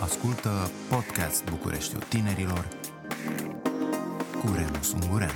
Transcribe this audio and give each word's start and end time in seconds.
Ascultă 0.00 0.50
Podcast 0.90 1.50
Bucureștiul 1.50 2.02
Tinerilor 2.02 2.68
cu 4.40 4.46
Remus 4.56 4.92
Ungureanu. 4.92 5.32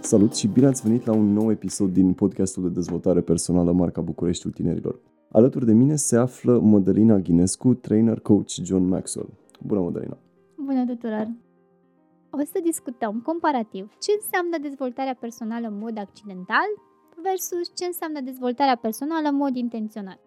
Salut 0.00 0.34
și 0.34 0.46
bine 0.46 0.66
ați 0.66 0.82
venit 0.82 1.06
la 1.06 1.12
un 1.12 1.32
nou 1.32 1.50
episod 1.50 1.92
din 1.92 2.12
podcastul 2.12 2.62
de 2.62 2.68
dezvoltare 2.68 3.20
personală 3.20 3.72
Marca 3.72 4.00
Bucureștiul 4.00 4.52
Tinerilor. 4.52 5.00
Alături 5.32 5.66
de 5.66 5.72
mine 5.72 5.96
se 5.96 6.16
află 6.16 6.58
Mădălina 6.58 7.16
Ghinescu, 7.16 7.74
trainer 7.74 8.20
coach 8.20 8.50
John 8.62 8.88
Maxwell. 8.88 9.28
Bună, 9.60 9.80
Mădălina! 9.80 10.18
Bună 10.56 10.84
tuturor! 10.86 11.28
O 12.30 12.38
să 12.38 12.60
discutăm 12.62 13.20
comparativ 13.20 13.92
ce 13.98 14.10
înseamnă 14.22 14.58
dezvoltarea 14.60 15.14
personală 15.14 15.66
în 15.66 15.78
mod 15.78 15.98
accidental 15.98 16.68
versus 17.22 17.72
ce 17.74 17.84
înseamnă 17.84 18.20
dezvoltarea 18.20 18.76
personală 18.76 19.28
în 19.28 19.36
mod 19.36 19.56
intenționat. 19.56 20.18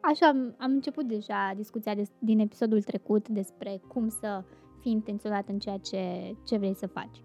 Așa 0.00 0.26
am, 0.26 0.54
am 0.58 0.70
început 0.70 1.04
deja 1.06 1.52
discuția 1.56 1.94
de, 1.94 2.02
din 2.18 2.38
episodul 2.38 2.82
trecut 2.82 3.28
despre 3.28 3.80
cum 3.88 4.08
să 4.08 4.44
fii 4.80 4.92
intenționat 4.92 5.48
în 5.48 5.58
ceea 5.58 5.78
ce, 5.78 6.34
ce 6.46 6.56
vrei 6.56 6.74
să 6.74 6.86
faci. 6.86 7.22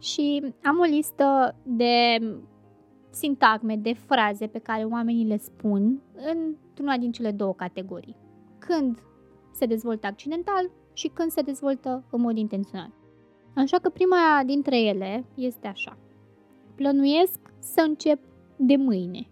Și 0.00 0.54
am 0.62 0.78
o 0.78 0.82
listă 0.82 1.56
de 1.62 2.18
sintagme, 3.10 3.76
de 3.76 3.92
fraze 3.92 4.46
pe 4.46 4.58
care 4.58 4.84
oamenii 4.84 5.26
le 5.26 5.36
spun 5.36 6.02
într-una 6.34 6.96
din 6.96 7.12
cele 7.12 7.30
două 7.30 7.54
categorii. 7.54 8.16
Când 8.58 9.02
se 9.52 9.66
dezvoltă 9.66 10.06
accidental 10.06 10.70
și 10.92 11.08
când 11.08 11.30
se 11.30 11.42
dezvoltă 11.42 12.04
în 12.10 12.20
mod 12.20 12.36
intenționat. 12.36 12.90
Așa 13.54 13.78
că 13.78 13.88
prima 13.88 14.42
dintre 14.44 14.80
ele 14.80 15.24
este 15.34 15.66
așa. 15.66 15.98
Plănuiesc 16.76 17.38
să 17.58 17.84
încep 17.86 18.18
de 18.56 18.76
mâine. 18.76 19.26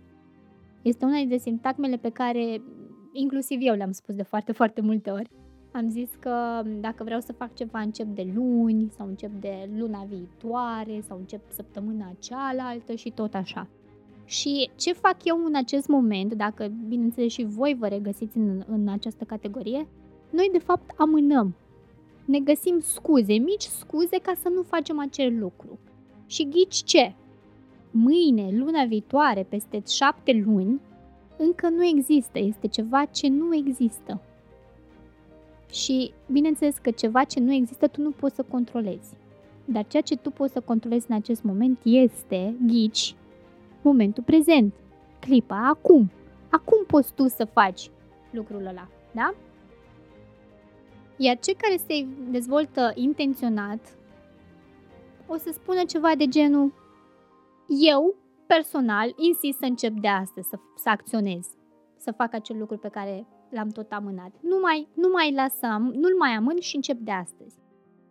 Este 0.82 1.04
una 1.04 1.16
dintre 1.16 1.38
sintagmele 1.38 1.96
pe 1.96 2.10
care 2.10 2.62
inclusiv 3.12 3.58
eu 3.62 3.74
le-am 3.74 3.92
spus 3.92 4.14
de 4.14 4.22
foarte, 4.22 4.52
foarte 4.52 4.80
multe 4.80 5.10
ori. 5.10 5.30
Am 5.72 5.88
zis 5.88 6.10
că 6.18 6.62
dacă 6.80 7.04
vreau 7.04 7.20
să 7.20 7.32
fac 7.32 7.54
ceva, 7.54 7.80
încep 7.80 8.06
de 8.06 8.26
luni 8.34 8.92
sau 8.96 9.06
încep 9.06 9.30
de 9.40 9.68
luna 9.76 10.06
viitoare 10.08 11.00
sau 11.08 11.16
încep 11.18 11.40
săptămâna 11.50 12.12
cealaltă 12.18 12.94
și 12.94 13.10
tot 13.10 13.34
așa. 13.34 13.68
Și 14.24 14.70
ce 14.76 14.92
fac 14.92 15.16
eu 15.24 15.44
în 15.44 15.54
acest 15.54 15.88
moment, 15.88 16.34
dacă 16.34 16.72
bineînțeles 16.88 17.32
și 17.32 17.44
voi 17.44 17.76
vă 17.78 17.86
regăsiți 17.86 18.36
în, 18.36 18.62
în 18.66 18.88
această 18.88 19.24
categorie, 19.24 19.88
noi 20.30 20.48
de 20.52 20.58
fapt 20.58 20.90
amânăm. 20.96 21.54
Ne 22.24 22.38
găsim 22.38 22.80
scuze, 22.80 23.32
mici 23.32 23.62
scuze 23.62 24.18
ca 24.22 24.32
să 24.42 24.48
nu 24.48 24.62
facem 24.62 24.98
acel 24.98 25.38
lucru. 25.38 25.78
Și 26.26 26.48
ghici 26.48 26.82
ce? 26.84 27.14
Mâine, 27.96 28.50
luna 28.52 28.84
viitoare, 28.84 29.42
peste 29.42 29.82
șapte 29.88 30.42
luni, 30.46 30.80
încă 31.36 31.68
nu 31.68 31.84
există, 31.84 32.38
este 32.38 32.66
ceva 32.66 33.04
ce 33.04 33.28
nu 33.28 33.54
există. 33.54 34.20
Și 35.70 36.12
bineînțeles 36.26 36.76
că 36.76 36.90
ceva 36.90 37.24
ce 37.24 37.40
nu 37.40 37.52
există 37.52 37.86
tu 37.86 38.00
nu 38.00 38.10
poți 38.10 38.34
să 38.34 38.42
controlezi. 38.42 39.16
Dar 39.64 39.86
ceea 39.86 40.02
ce 40.02 40.16
tu 40.16 40.30
poți 40.30 40.52
să 40.52 40.60
controlezi 40.60 41.06
în 41.08 41.16
acest 41.16 41.42
moment 41.42 41.78
este, 41.82 42.54
ghici, 42.66 43.14
momentul 43.82 44.22
prezent, 44.22 44.74
clipa 45.18 45.68
acum. 45.68 46.10
Acum 46.50 46.84
poți 46.86 47.12
tu 47.12 47.28
să 47.28 47.44
faci 47.44 47.90
lucrul 48.30 48.66
ăla, 48.66 48.88
da? 49.12 49.34
Iar 51.16 51.38
cei 51.38 51.54
care 51.54 51.76
se 51.76 52.06
dezvoltă 52.30 52.92
intenționat 52.94 53.96
o 55.26 55.36
să 55.36 55.50
spună 55.52 55.84
ceva 55.84 56.10
de 56.16 56.26
genul 56.26 56.72
eu, 57.66 58.14
personal, 58.46 59.14
insist 59.16 59.58
să 59.58 59.64
încep 59.64 59.92
de 59.92 60.08
astăzi, 60.08 60.48
să, 60.48 60.58
să 60.76 60.88
acționez, 60.88 61.46
să 61.96 62.12
fac 62.12 62.34
acel 62.34 62.58
lucru 62.58 62.78
pe 62.78 62.88
care 62.88 63.26
l-am 63.50 63.68
tot 63.68 63.92
amânat. 63.92 64.32
Nu 64.40 64.58
mai, 64.62 64.88
nu 64.94 65.08
mai 65.12 65.32
lasăm, 65.34 65.82
nu-l 65.82 66.16
mai 66.18 66.30
amân 66.30 66.60
și 66.60 66.76
încep 66.76 66.98
de 66.98 67.10
astăzi. 67.10 67.56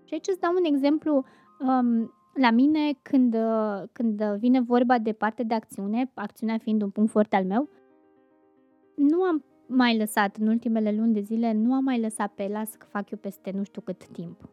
Și 0.03 0.13
aici 0.13 0.27
îți 0.27 0.39
dau 0.39 0.53
un 0.57 0.63
exemplu 0.63 1.23
um, 1.59 2.13
la 2.33 2.51
mine 2.51 2.93
când, 3.01 3.33
uh, 3.33 3.83
când 3.91 4.23
vine 4.23 4.61
vorba 4.61 4.97
de 4.97 5.11
parte 5.11 5.43
de 5.43 5.53
acțiune, 5.53 6.11
acțiunea 6.13 6.57
fiind 6.57 6.81
un 6.81 6.89
punct 6.89 7.11
foarte 7.11 7.35
al 7.35 7.45
meu, 7.45 7.69
nu 8.95 9.21
am 9.21 9.43
mai 9.67 9.97
lăsat 9.97 10.37
în 10.37 10.47
ultimele 10.47 10.91
luni 10.91 11.13
de 11.13 11.19
zile, 11.19 11.53
nu 11.53 11.73
am 11.73 11.83
mai 11.83 11.99
lăsat 11.99 12.31
pe 12.33 12.47
las 12.47 12.75
că 12.75 12.85
fac 12.89 13.09
eu 13.09 13.17
peste 13.17 13.51
nu 13.55 13.63
știu 13.63 13.81
cât 13.81 14.07
timp. 14.07 14.49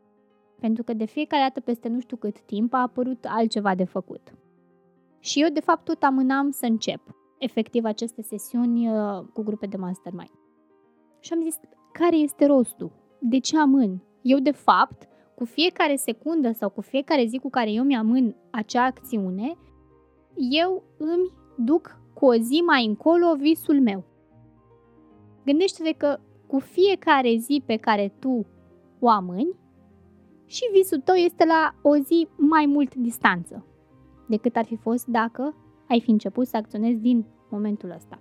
Pentru 0.60 0.82
că 0.82 0.92
de 0.92 1.04
fiecare 1.04 1.42
dată 1.42 1.60
peste 1.60 1.88
nu 1.88 2.00
știu 2.00 2.16
cât 2.16 2.40
timp 2.40 2.74
a 2.74 2.80
apărut 2.80 3.24
altceva 3.28 3.74
de 3.74 3.84
făcut. 3.84 4.34
Și 5.20 5.42
eu, 5.42 5.48
de 5.48 5.60
fapt, 5.60 5.84
tot 5.84 6.02
amânam 6.02 6.50
să 6.50 6.66
încep 6.66 7.00
efectiv 7.38 7.84
aceste 7.84 8.22
sesiuni 8.22 8.88
uh, 8.88 9.24
cu 9.32 9.42
grupe 9.42 9.66
de 9.66 9.76
mastermind. 9.76 10.30
Și 11.20 11.32
am 11.32 11.42
zis, 11.42 11.60
care 11.92 12.16
este 12.16 12.46
rostul? 12.46 12.92
De 13.20 13.38
ce 13.38 13.58
amân? 13.58 14.02
Eu, 14.22 14.38
de 14.38 14.50
fapt, 14.50 15.08
cu 15.34 15.44
fiecare 15.44 15.96
secundă 15.96 16.52
sau 16.52 16.70
cu 16.70 16.80
fiecare 16.80 17.24
zi 17.24 17.38
cu 17.38 17.50
care 17.50 17.70
eu 17.70 17.84
mi-amân 17.84 18.36
acea 18.50 18.84
acțiune, 18.84 19.56
eu 20.34 20.82
îmi 20.98 21.32
duc 21.56 22.00
cu 22.14 22.26
o 22.26 22.34
zi 22.34 22.62
mai 22.66 22.84
încolo 22.84 23.34
visul 23.36 23.80
meu. 23.80 24.04
Gândește-te 25.44 25.92
că 25.92 26.18
cu 26.46 26.58
fiecare 26.58 27.36
zi 27.36 27.62
pe 27.66 27.76
care 27.76 28.14
tu 28.18 28.46
o 28.98 29.08
amâni, 29.08 29.58
și 30.46 30.62
visul 30.72 31.00
tău 31.00 31.14
este 31.14 31.44
la 31.44 31.74
o 31.82 31.96
zi 31.96 32.28
mai 32.36 32.66
mult 32.66 32.94
distanță 32.94 33.64
decât 34.30 34.56
ar 34.56 34.64
fi 34.64 34.76
fost 34.76 35.06
dacă 35.06 35.54
ai 35.88 36.00
fi 36.00 36.10
început 36.10 36.46
să 36.46 36.56
acționezi 36.56 37.00
din 37.00 37.24
momentul 37.50 37.90
ăsta. 37.96 38.18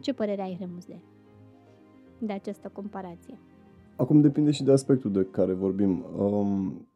Ce 0.00 0.12
părere 0.12 0.42
ai, 0.42 0.56
Remus, 0.60 0.84
de, 0.84 0.98
de 2.18 2.32
această 2.32 2.70
comparație? 2.72 3.38
Acum 3.96 4.20
depinde 4.20 4.50
și 4.50 4.64
de 4.64 4.72
aspectul 4.72 5.12
de 5.12 5.26
care 5.30 5.52
vorbim. 5.52 6.04
Um, 6.18 6.86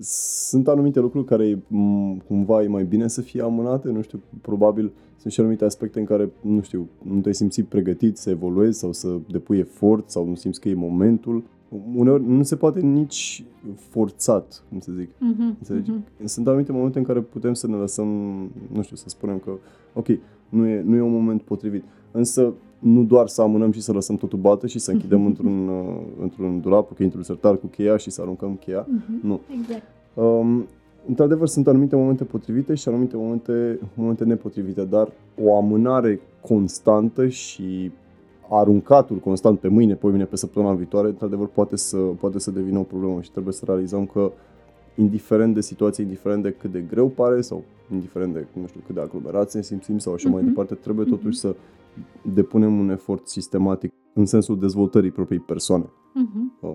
sunt 0.00 0.68
anumite 0.68 1.00
lucruri 1.00 1.24
care 1.24 1.62
cumva 2.26 2.62
e 2.62 2.68
mai 2.68 2.84
bine 2.84 3.08
să 3.08 3.20
fie 3.20 3.42
amânate, 3.42 3.88
nu 3.88 4.02
știu, 4.02 4.20
probabil 4.40 4.92
sunt 5.16 5.32
și 5.32 5.40
anumite 5.40 5.64
aspecte 5.64 5.98
în 5.98 6.04
care, 6.04 6.30
nu 6.40 6.60
știu, 6.60 6.88
nu 7.02 7.20
te-ai 7.20 7.34
simțit 7.34 7.66
pregătit 7.66 8.16
să 8.16 8.30
evoluezi 8.30 8.78
sau 8.78 8.92
să 8.92 9.18
depui 9.30 9.58
efort 9.58 10.10
sau 10.10 10.26
nu 10.26 10.34
simți 10.34 10.60
că 10.60 10.68
e 10.68 10.74
momentul 10.74 11.44
uneori 11.94 12.24
nu 12.26 12.42
se 12.42 12.56
poate 12.56 12.80
nici 12.80 13.44
forțat, 13.76 14.62
cum 14.68 14.80
să 14.80 14.92
zic. 14.92 15.08
Uh-huh, 15.08 15.74
uh-huh. 15.74 16.24
Sunt 16.24 16.46
anumite 16.46 16.72
momente 16.72 16.98
în 16.98 17.04
care 17.04 17.20
putem 17.20 17.54
să 17.54 17.66
ne 17.66 17.76
lăsăm, 17.76 18.08
nu 18.72 18.82
știu, 18.82 18.96
să 18.96 19.08
spunem 19.08 19.38
că, 19.38 19.50
ok, 19.92 20.06
nu 20.48 20.66
e, 20.66 20.82
nu 20.82 20.96
e 20.96 21.00
un 21.00 21.12
moment 21.12 21.42
potrivit. 21.42 21.84
Însă 22.10 22.52
nu 22.78 23.04
doar 23.04 23.26
să 23.26 23.42
amânăm 23.42 23.72
și 23.72 23.80
să 23.80 23.92
lăsăm 23.92 24.16
totul 24.16 24.38
bată 24.38 24.66
și 24.66 24.78
să 24.78 24.90
închidem 24.90 25.26
într-un, 25.30 25.68
uh, 25.68 25.96
într-un 26.20 26.60
dulap, 26.60 26.90
ok, 26.90 26.98
într-un 26.98 27.22
sertar 27.22 27.56
cu 27.56 27.66
cheia 27.66 27.96
și 27.96 28.10
să 28.10 28.20
aruncăm 28.20 28.54
cheia. 28.54 28.84
Uh-huh, 28.86 29.22
nu. 29.22 29.40
Exact. 29.60 29.82
Um, 30.14 30.66
într-adevăr, 31.08 31.46
sunt 31.46 31.66
anumite 31.66 31.96
momente 31.96 32.24
potrivite 32.24 32.74
și 32.74 32.88
anumite 32.88 33.16
momente, 33.16 33.78
momente 33.94 34.24
nepotrivite, 34.24 34.84
dar 34.84 35.08
o 35.44 35.56
amânare 35.56 36.20
constantă 36.40 37.28
și 37.28 37.90
aruncatul 38.48 39.16
constant 39.16 39.58
pe 39.58 39.68
mâine, 39.68 39.94
pe 39.94 40.06
mâine, 40.06 40.24
pe 40.24 40.36
săptămâna 40.36 40.74
viitoare, 40.74 41.08
într-adevăr 41.08 41.46
poate 41.46 41.76
să, 41.76 41.96
poate 41.96 42.38
să 42.38 42.50
devină 42.50 42.78
o 42.78 42.82
problemă 42.82 43.20
și 43.20 43.30
trebuie 43.30 43.52
să 43.52 43.64
realizăm 43.66 44.06
că 44.06 44.32
indiferent 44.94 45.54
de 45.54 45.60
situație, 45.60 46.04
indiferent 46.04 46.42
de 46.42 46.50
cât 46.50 46.72
de 46.72 46.80
greu 46.80 47.08
pare 47.08 47.40
sau 47.40 47.64
indiferent 47.92 48.32
de, 48.32 48.46
nu 48.60 48.66
știu, 48.66 48.80
cât 48.86 48.94
de 48.94 49.00
aglomerați 49.00 49.56
ne 49.56 49.62
simțim 49.62 49.98
sau 49.98 50.12
așa 50.12 50.28
uh-huh. 50.28 50.32
mai 50.32 50.40
mhm. 50.40 50.50
departe, 50.50 50.74
trebuie 50.74 51.06
uh-huh. 51.06 51.08
totuși 51.08 51.38
să 51.38 51.56
depunem 52.34 52.78
un 52.78 52.90
efort 52.90 53.28
sistematic 53.28 53.92
în 54.12 54.26
sensul 54.26 54.58
dezvoltării 54.58 55.10
propriei 55.10 55.40
persoane. 55.40 55.84
Uh-huh. 55.84 56.70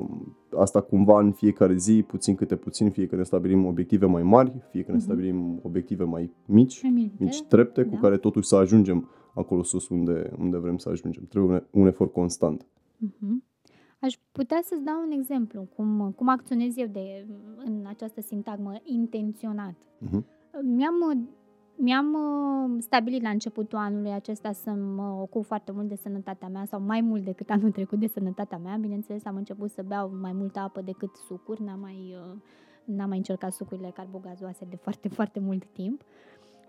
Asta 0.58 0.82
cumva 0.82 1.20
în 1.20 1.32
fiecare 1.32 1.76
zi, 1.76 2.04
puțin 2.08 2.36
câte 2.36 2.56
puțin, 2.56 2.90
fie 2.90 3.06
că 3.06 3.16
ne 3.16 3.24
stabilim 3.24 3.66
obiective 3.66 4.06
mai 4.06 4.24
mari, 4.24 4.62
fie 4.72 4.84
că 4.84 4.92
ne 4.92 5.00
stabilim 5.00 5.60
obiective 5.64 6.04
mai 6.04 6.32
mici, 6.46 6.82
mici 7.18 7.42
trepte, 7.42 7.84
da. 7.84 7.90
cu 7.90 8.02
care 8.02 8.18
totuși 8.18 8.48
să 8.48 8.56
ajungem 8.56 9.10
acolo 9.34 9.64
sus 9.64 9.90
unde, 9.90 10.32
unde 10.40 10.58
vrem 10.58 10.78
să 10.78 10.90
ajungem. 10.90 11.26
Trebuie 11.30 11.68
un, 11.72 11.82
un 11.82 11.88
efort 11.88 12.12
constant. 12.12 12.66
Uh-huh. 13.06 13.52
Aș 14.00 14.14
putea 14.32 14.60
să-ți 14.64 14.84
dau 14.84 15.02
un 15.06 15.12
exemplu, 15.12 15.68
cum, 15.76 16.14
cum 16.16 16.28
acționez 16.30 16.78
eu 16.78 16.88
de, 16.88 17.28
în 17.66 17.86
această 17.88 18.22
sintagmă 18.22 18.74
intenționat. 18.84 19.74
Uh-huh. 19.74 20.24
Mi-am, 20.62 21.28
mi-am 21.76 22.14
uh, 22.14 22.82
stabilit 22.82 23.22
la 23.22 23.30
începutul 23.30 23.78
anului 23.78 24.12
acesta 24.12 24.52
să 24.52 24.70
mă 24.70 25.18
ocup 25.22 25.46
foarte 25.46 25.72
mult 25.72 25.88
de 25.88 25.96
sănătatea 25.96 26.48
mea 26.48 26.66
sau 26.66 26.82
mai 26.82 27.02
mult 27.02 27.24
decât 27.24 27.50
anul 27.50 27.72
trecut 27.72 28.00
de 28.00 28.08
sănătatea 28.08 28.58
mea. 28.58 28.76
Bineînțeles, 28.76 29.26
am 29.26 29.36
început 29.36 29.70
să 29.70 29.84
beau 29.88 30.12
mai 30.22 30.32
multă 30.34 30.60
apă 30.60 30.82
decât 30.82 31.16
sucuri, 31.16 31.64
n-am 31.64 31.80
mai, 31.80 32.16
uh, 32.32 32.38
n-am 32.86 33.08
mai 33.08 33.18
încercat 33.18 33.54
sucurile 33.54 33.92
carbogazoase 33.94 34.66
de 34.70 34.76
foarte, 34.76 35.08
foarte 35.08 35.40
mult 35.40 35.66
timp. 35.66 36.02
Uh, 36.02 36.08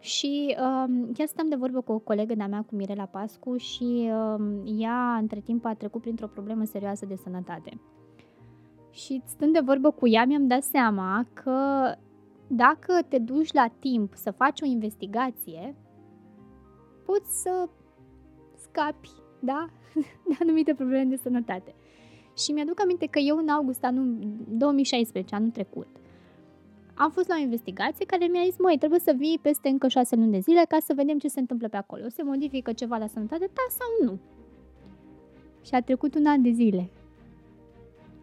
și 0.04 0.56
um, 0.58 1.12
chiar 1.12 1.26
stăm 1.26 1.48
de 1.48 1.54
vorbă 1.54 1.80
cu 1.80 1.92
o 1.92 1.98
colegă 1.98 2.34
de-a 2.34 2.46
mea, 2.46 2.64
cu 2.68 2.74
Mirela 2.74 3.04
Pascu, 3.04 3.56
și 3.56 4.10
um, 4.10 4.62
ea, 4.78 5.16
între 5.16 5.40
timp, 5.40 5.64
a 5.64 5.74
trecut 5.74 6.00
printr-o 6.00 6.26
problemă 6.26 6.64
serioasă 6.64 7.06
de 7.06 7.16
sănătate. 7.16 7.80
Și 8.90 9.22
stând 9.26 9.52
de 9.52 9.60
vorbă 9.60 9.90
cu 9.90 10.08
ea, 10.08 10.24
mi-am 10.24 10.46
dat 10.46 10.62
seama 10.62 11.26
că 11.32 11.58
dacă 12.46 13.02
te 13.08 13.18
duci 13.18 13.52
la 13.52 13.66
timp 13.78 14.14
să 14.14 14.30
faci 14.30 14.60
o 14.60 14.66
investigație, 14.66 15.76
poți 17.04 17.42
să 17.42 17.68
scapi, 18.56 19.10
da? 19.40 19.68
De 20.28 20.36
anumite 20.40 20.74
probleme 20.74 21.04
de 21.04 21.16
sănătate. 21.16 21.74
Și 22.36 22.52
mi-aduc 22.52 22.80
aminte 22.80 23.06
că 23.06 23.18
eu 23.18 23.36
în 23.36 23.48
august 23.48 23.84
anul 23.84 24.16
2016, 24.48 25.34
anul 25.34 25.50
trecut, 25.50 25.88
am 26.94 27.10
fost 27.10 27.28
la 27.28 27.34
o 27.38 27.42
investigație 27.42 28.04
care 28.04 28.26
mi-a 28.26 28.42
zis, 28.44 28.58
măi, 28.58 28.78
trebuie 28.78 29.00
să 29.00 29.14
vii 29.16 29.38
peste 29.42 29.68
încă 29.68 29.88
șase 29.88 30.16
luni 30.16 30.30
de 30.30 30.38
zile 30.38 30.64
ca 30.68 30.76
să 30.80 30.92
vedem 30.96 31.18
ce 31.18 31.28
se 31.28 31.40
întâmplă 31.40 31.68
pe 31.68 31.76
acolo. 31.76 32.08
Se 32.08 32.22
modifică 32.22 32.72
ceva 32.72 32.96
la 32.96 33.06
sănătate 33.06 33.44
ta 33.44 33.66
sau 33.68 34.08
nu? 34.08 34.18
Și 35.62 35.74
a 35.74 35.82
trecut 35.82 36.14
un 36.14 36.26
an 36.26 36.42
de 36.42 36.50
zile. 36.50 36.90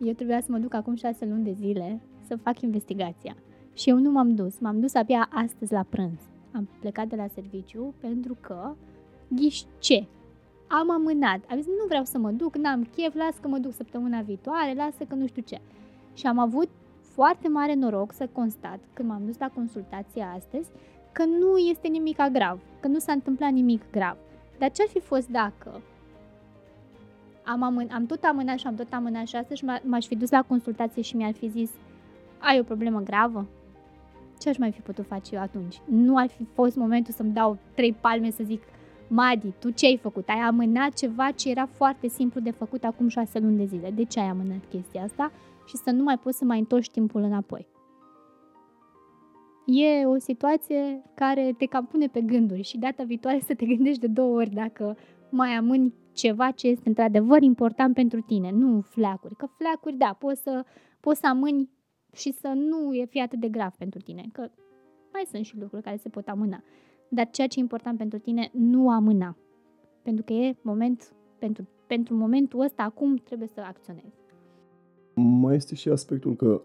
Eu 0.02 0.14
trebuia 0.14 0.42
să 0.42 0.52
mă 0.52 0.58
duc 0.58 0.74
acum 0.74 0.96
șase 0.96 1.26
luni 1.26 1.44
de 1.44 1.52
zile 1.52 2.02
să 2.28 2.36
fac 2.36 2.62
investigația. 2.62 3.36
Și 3.74 3.90
eu 3.90 3.98
nu 3.98 4.12
m-am 4.12 4.36
dus. 4.36 4.60
M-am 4.60 4.80
dus 4.80 4.94
abia 4.94 5.30
astăzi 5.32 5.74
la 5.74 5.86
prânz. 5.90 6.20
Am 6.52 6.70
plecat 6.80 7.08
de 7.08 7.16
la 7.16 7.28
serviciu 7.28 7.94
pentru 8.00 8.38
că, 8.42 8.76
ghiși 9.28 9.66
ce? 9.80 10.06
Am 10.68 10.92
amânat. 10.92 11.40
Am 11.50 11.58
zis, 11.58 11.66
nu 11.66 11.86
vreau 11.88 12.04
să 12.04 12.18
mă 12.18 12.32
duc, 12.32 12.56
n-am 12.56 12.88
chef, 12.96 13.16
las 13.16 13.38
că 13.42 13.48
mă 13.48 13.58
duc 13.58 13.74
săptămâna 13.74 14.22
viitoare, 14.22 14.74
lasă 14.74 15.04
că 15.04 15.16
nu 15.16 15.28
știu 15.28 15.42
ce. 15.42 15.62
Și 16.14 16.28
am 16.28 16.38
avut 16.40 16.70
foarte 17.14 17.48
mare 17.48 17.74
noroc 17.74 18.14
să 18.14 18.28
constat, 18.32 18.80
când 18.94 19.10
m-am 19.10 19.26
dus 19.26 19.38
la 19.38 19.50
consultație 19.54 20.28
astăzi, 20.36 20.70
că 21.12 21.26
nu 21.26 21.58
este 21.58 21.88
nimic 21.88 22.18
grav, 22.32 22.60
că 22.80 22.88
nu 22.88 23.00
s-a 23.00 23.12
întâmplat 23.12 23.52
nimic 23.52 23.82
grav. 23.92 24.18
Dar 24.58 24.72
ce 24.72 24.82
ar 24.82 24.88
fi 24.88 25.00
fost 25.00 25.28
dacă 25.30 25.82
am, 27.44 27.64
amân, 27.64 27.90
am 27.92 28.06
tot 28.06 28.24
amânat 28.24 28.58
și 28.58 28.68
am 28.68 28.76
tot 28.76 28.94
amânat 28.94 29.28
și 29.28 29.36
astăzi 29.36 29.64
m-aș 29.84 30.06
fi 30.06 30.16
dus 30.16 30.30
la 30.30 30.42
consultație 30.42 31.02
și 31.02 31.16
mi-ar 31.16 31.34
fi 31.34 31.50
zis 31.50 31.72
ai 32.38 32.60
o 32.60 32.64
problemă 32.64 33.00
gravă? 33.00 33.46
Ce 34.40 34.50
aș 34.50 34.58
mai 34.58 34.72
fi 34.72 34.82
putut 34.82 35.06
face 35.06 35.36
eu 35.36 35.42
atunci? 35.42 35.82
Nu 35.86 36.18
ar 36.18 36.28
fi 36.28 36.44
fost 36.54 36.76
momentul 36.76 37.14
să-mi 37.14 37.34
dau 37.34 37.58
trei 37.76 37.94
palme 37.94 38.32
să 38.32 38.44
zic 38.44 38.62
Madi, 39.08 39.54
tu 39.60 39.70
ce 39.70 39.86
ai 39.86 39.98
făcut? 39.98 40.30
Ai 40.30 40.40
amânat 40.40 40.94
ceva 40.94 41.32
ce 41.32 41.50
era 41.50 41.66
foarte 41.66 42.08
simplu 42.08 42.40
de 42.42 42.52
făcut 42.52 42.84
acum 42.84 43.08
șase 43.08 43.40
luni 43.40 43.58
de 43.58 43.66
zile. 43.66 43.92
De 43.92 44.04
ce 44.04 44.20
ai 44.20 44.26
amânat 44.26 44.62
chestia 44.70 45.04
asta? 45.04 45.32
Și 45.72 45.78
să 45.78 45.92
nu 45.92 46.04
mai 46.04 46.18
poți 46.18 46.38
să 46.38 46.46
mai 46.46 46.60
întorci 46.60 46.90
timpul 46.90 47.22
înapoi. 47.22 47.68
E 49.66 50.06
o 50.06 50.18
situație 50.18 51.02
care 51.14 51.54
te 51.58 51.66
cam 51.66 51.86
pune 51.86 52.08
pe 52.08 52.22
gânduri 52.22 52.62
și 52.62 52.78
data 52.78 53.04
viitoare 53.04 53.40
să 53.40 53.56
te 53.56 53.66
gândești 53.66 54.00
de 54.00 54.08
două 54.08 54.36
ori 54.36 54.50
dacă 54.50 54.98
mai 55.30 55.50
amâni 55.50 55.94
ceva 56.14 56.52
ce 56.52 56.68
este 56.68 56.88
într-adevăr 56.88 57.42
important 57.42 57.94
pentru 57.94 58.22
tine, 58.22 58.52
nu 58.52 58.82
fleacuri. 58.82 59.36
Că 59.36 59.46
fleacuri, 59.58 59.96
da, 59.96 60.16
poți 60.20 60.42
să, 60.42 60.66
poți 61.00 61.20
să 61.20 61.28
amâni 61.28 61.70
și 62.14 62.32
să 62.32 62.48
nu 62.48 62.94
e 62.94 63.06
fi 63.06 63.22
atât 63.22 63.40
de 63.40 63.50
grav 63.50 63.74
pentru 63.78 64.00
tine, 64.00 64.26
că 64.32 64.50
mai 65.12 65.24
sunt 65.28 65.46
și 65.46 65.58
lucruri 65.58 65.84
care 65.84 65.98
se 65.98 66.10
pot 66.10 66.28
amâna. 66.28 66.64
Dar 67.10 67.30
ceea 67.30 67.48
ce 67.48 67.60
e 67.60 67.62
important 67.62 67.98
pentru 67.98 68.20
tine, 68.20 68.50
nu 68.54 68.90
amâna. 68.90 69.38
Pentru 70.02 70.24
că 70.24 70.34
e 70.34 70.56
moment, 70.62 71.14
pentru, 71.40 71.68
pentru 71.88 72.16
momentul 72.16 72.60
ăsta, 72.60 72.84
acum 72.84 73.16
trebuie 73.16 73.48
să 73.48 73.62
acționezi. 73.62 74.21
Mai 75.14 75.56
este 75.56 75.76
și 75.76 75.90
aspectul 75.90 76.36
că 76.36 76.62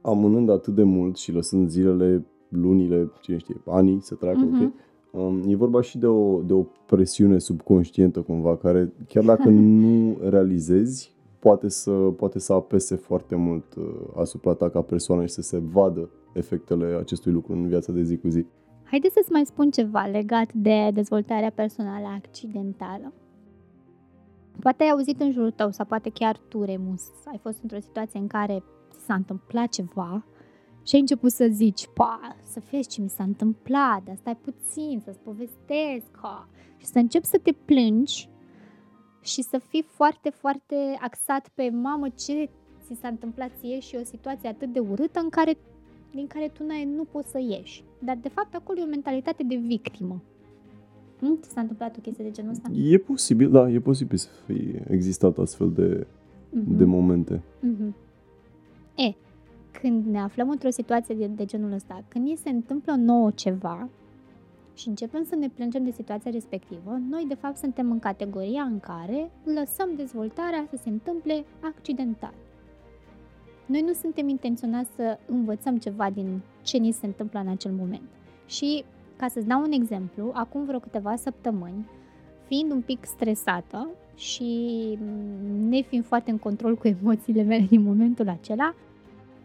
amânând 0.00 0.50
atât 0.50 0.74
de 0.74 0.82
mult 0.82 1.16
și 1.16 1.32
lăsând 1.32 1.68
zilele, 1.68 2.26
lunile, 2.48 3.10
cine 3.20 3.36
știe, 3.36 3.60
anii 3.66 4.00
să 4.00 4.14
treacă, 4.14 4.48
uh-huh. 4.48 4.64
ok? 4.64 4.72
Um, 5.12 5.42
e 5.46 5.56
vorba 5.56 5.80
și 5.80 5.98
de 5.98 6.06
o, 6.06 6.42
de 6.42 6.52
o 6.52 6.62
presiune 6.86 7.38
subconștientă 7.38 8.20
cumva, 8.20 8.56
care 8.56 8.92
chiar 9.08 9.24
dacă 9.24 9.48
nu 9.82 10.18
realizezi, 10.28 11.14
poate 11.38 11.68
să, 11.68 11.90
poate 11.90 12.38
să 12.38 12.52
apese 12.52 12.94
foarte 12.94 13.34
mult 13.34 13.74
uh, 13.74 13.84
asupra 14.16 14.54
ta 14.54 14.70
ca 14.70 14.82
persoană 14.82 15.26
și 15.26 15.32
să 15.32 15.42
se 15.42 15.58
vadă 15.58 16.10
efectele 16.32 16.96
acestui 17.00 17.32
lucru 17.32 17.52
în 17.52 17.66
viața 17.66 17.92
de 17.92 18.02
zi 18.02 18.16
cu 18.16 18.28
zi. 18.28 18.46
Haideți 18.82 19.14
să-ți 19.14 19.32
mai 19.32 19.46
spun 19.46 19.70
ceva 19.70 20.06
legat 20.06 20.52
de 20.52 20.90
dezvoltarea 20.94 21.50
personală 21.50 22.06
accidentală. 22.06 23.12
Poate 24.60 24.82
ai 24.82 24.88
auzit 24.90 25.20
în 25.20 25.30
jurul 25.32 25.50
tău 25.50 25.70
sau 25.70 25.86
poate 25.86 26.10
chiar 26.10 26.40
tu, 26.48 26.62
Remus, 26.64 27.02
ai 27.24 27.38
fost 27.42 27.58
într-o 27.62 27.80
situație 27.80 28.18
în 28.18 28.26
care 28.26 28.62
s-a 29.06 29.14
întâmplat 29.14 29.68
ceva 29.68 30.24
și 30.86 30.94
ai 30.94 31.00
început 31.00 31.30
să 31.32 31.46
zici, 31.50 31.88
pa, 31.94 32.36
să 32.42 32.62
vezi 32.70 32.88
ce 32.88 33.00
mi 33.00 33.08
s-a 33.08 33.22
întâmplat, 33.22 34.02
dar 34.04 34.16
stai 34.16 34.36
puțin, 34.36 35.00
să-ți 35.04 35.18
povestesc, 35.18 36.06
ha. 36.20 36.48
și 36.76 36.86
să 36.86 36.98
începi 36.98 37.26
să 37.26 37.38
te 37.42 37.52
plângi 37.52 38.28
și 39.22 39.42
să 39.42 39.58
fii 39.58 39.82
foarte, 39.82 40.30
foarte 40.30 40.98
axat 41.00 41.48
pe 41.54 41.70
mamă 41.70 42.08
ce 42.08 42.50
ți 42.84 43.00
s-a 43.00 43.08
întâmplat 43.08 43.50
ție 43.58 43.80
și 43.80 43.96
o 43.96 44.04
situație 44.04 44.48
atât 44.48 44.72
de 44.72 44.78
urâtă 44.78 45.20
în 45.20 45.28
care, 45.28 45.58
din 46.14 46.26
care 46.26 46.48
tu 46.48 46.64
n-ai, 46.64 46.84
nu 46.84 47.04
poți 47.04 47.30
să 47.30 47.38
ieși. 47.38 47.84
Dar 47.98 48.16
de 48.16 48.28
fapt 48.28 48.54
acolo 48.54 48.78
e 48.78 48.82
o 48.82 48.86
mentalitate 48.86 49.42
de 49.42 49.54
victimă. 49.54 50.22
Nu 51.20 51.38
ți 51.42 51.50
s-a 51.50 51.60
întâmplat 51.60 51.96
o 51.96 52.00
chestie 52.00 52.24
de 52.24 52.30
genul 52.30 52.50
ăsta? 52.50 52.70
E 52.74 52.98
posibil, 52.98 53.50
da, 53.50 53.70
e 53.70 53.80
posibil 53.80 54.16
să 54.16 54.28
fie 54.46 54.84
existat 54.88 55.38
astfel 55.38 55.72
de, 55.72 56.06
uh-huh. 56.06 56.76
de 56.76 56.84
momente. 56.84 57.42
Uh-huh. 57.42 57.92
E, 58.94 59.14
când 59.80 60.06
ne 60.06 60.18
aflăm 60.18 60.50
într-o 60.50 60.70
situație 60.70 61.14
de, 61.14 61.26
de 61.26 61.44
genul 61.44 61.72
ăsta, 61.72 62.04
când 62.08 62.26
ni 62.26 62.36
se 62.36 62.48
întâmplă 62.48 62.94
nouă 62.94 63.30
ceva 63.30 63.88
și 64.74 64.88
începem 64.88 65.24
să 65.24 65.34
ne 65.34 65.48
plângem 65.48 65.84
de 65.84 65.90
situația 65.90 66.30
respectivă, 66.30 67.00
noi 67.10 67.24
de 67.28 67.34
fapt 67.34 67.56
suntem 67.56 67.90
în 67.90 67.98
categoria 67.98 68.62
în 68.62 68.80
care 68.80 69.30
lăsăm 69.44 69.88
dezvoltarea 69.96 70.66
să 70.70 70.76
se 70.82 70.88
întâmple 70.88 71.44
accidental. 71.60 72.34
Noi 73.66 73.80
nu 73.80 73.92
suntem 73.92 74.28
intenționați 74.28 74.90
să 74.96 75.18
învățăm 75.26 75.76
ceva 75.76 76.10
din 76.10 76.40
ce 76.62 76.76
ni 76.76 76.92
se 76.92 77.06
întâmplă 77.06 77.40
în 77.40 77.48
acel 77.48 77.72
moment. 77.72 78.08
Și 78.46 78.84
ca 79.20 79.28
să-ți 79.28 79.46
dau 79.46 79.62
un 79.62 79.72
exemplu, 79.72 80.30
acum 80.34 80.64
vreo 80.64 80.78
câteva 80.78 81.16
săptămâni, 81.16 81.88
fiind 82.46 82.70
un 82.70 82.80
pic 82.80 83.04
stresată 83.04 83.88
și 84.14 84.98
nefiind 85.68 86.04
foarte 86.04 86.30
în 86.30 86.38
control 86.38 86.76
cu 86.76 86.86
emoțiile 86.86 87.42
mele 87.42 87.66
din 87.68 87.82
momentul 87.82 88.28
acela, 88.28 88.74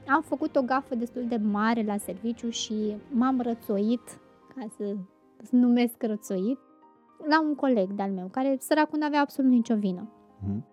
am 0.07 0.21
făcut 0.21 0.55
o 0.55 0.61
gafă 0.61 0.95
destul 0.95 1.25
de 1.27 1.35
mare 1.35 1.83
la 1.83 1.97
serviciu 1.97 2.49
și 2.49 2.73
m-am 3.11 3.41
rățoit, 3.41 4.19
ca 4.55 4.65
să 4.77 4.95
numesc 5.49 6.03
rățoit, 6.03 6.59
la 7.29 7.41
un 7.41 7.55
coleg 7.55 7.91
de-al 7.91 8.11
meu, 8.11 8.27
care 8.31 8.57
săracul 8.59 8.97
nu 8.97 9.05
avea 9.05 9.21
absolut 9.21 9.51
nicio 9.51 9.75
vină. 9.75 10.07
Mm. 10.47 10.65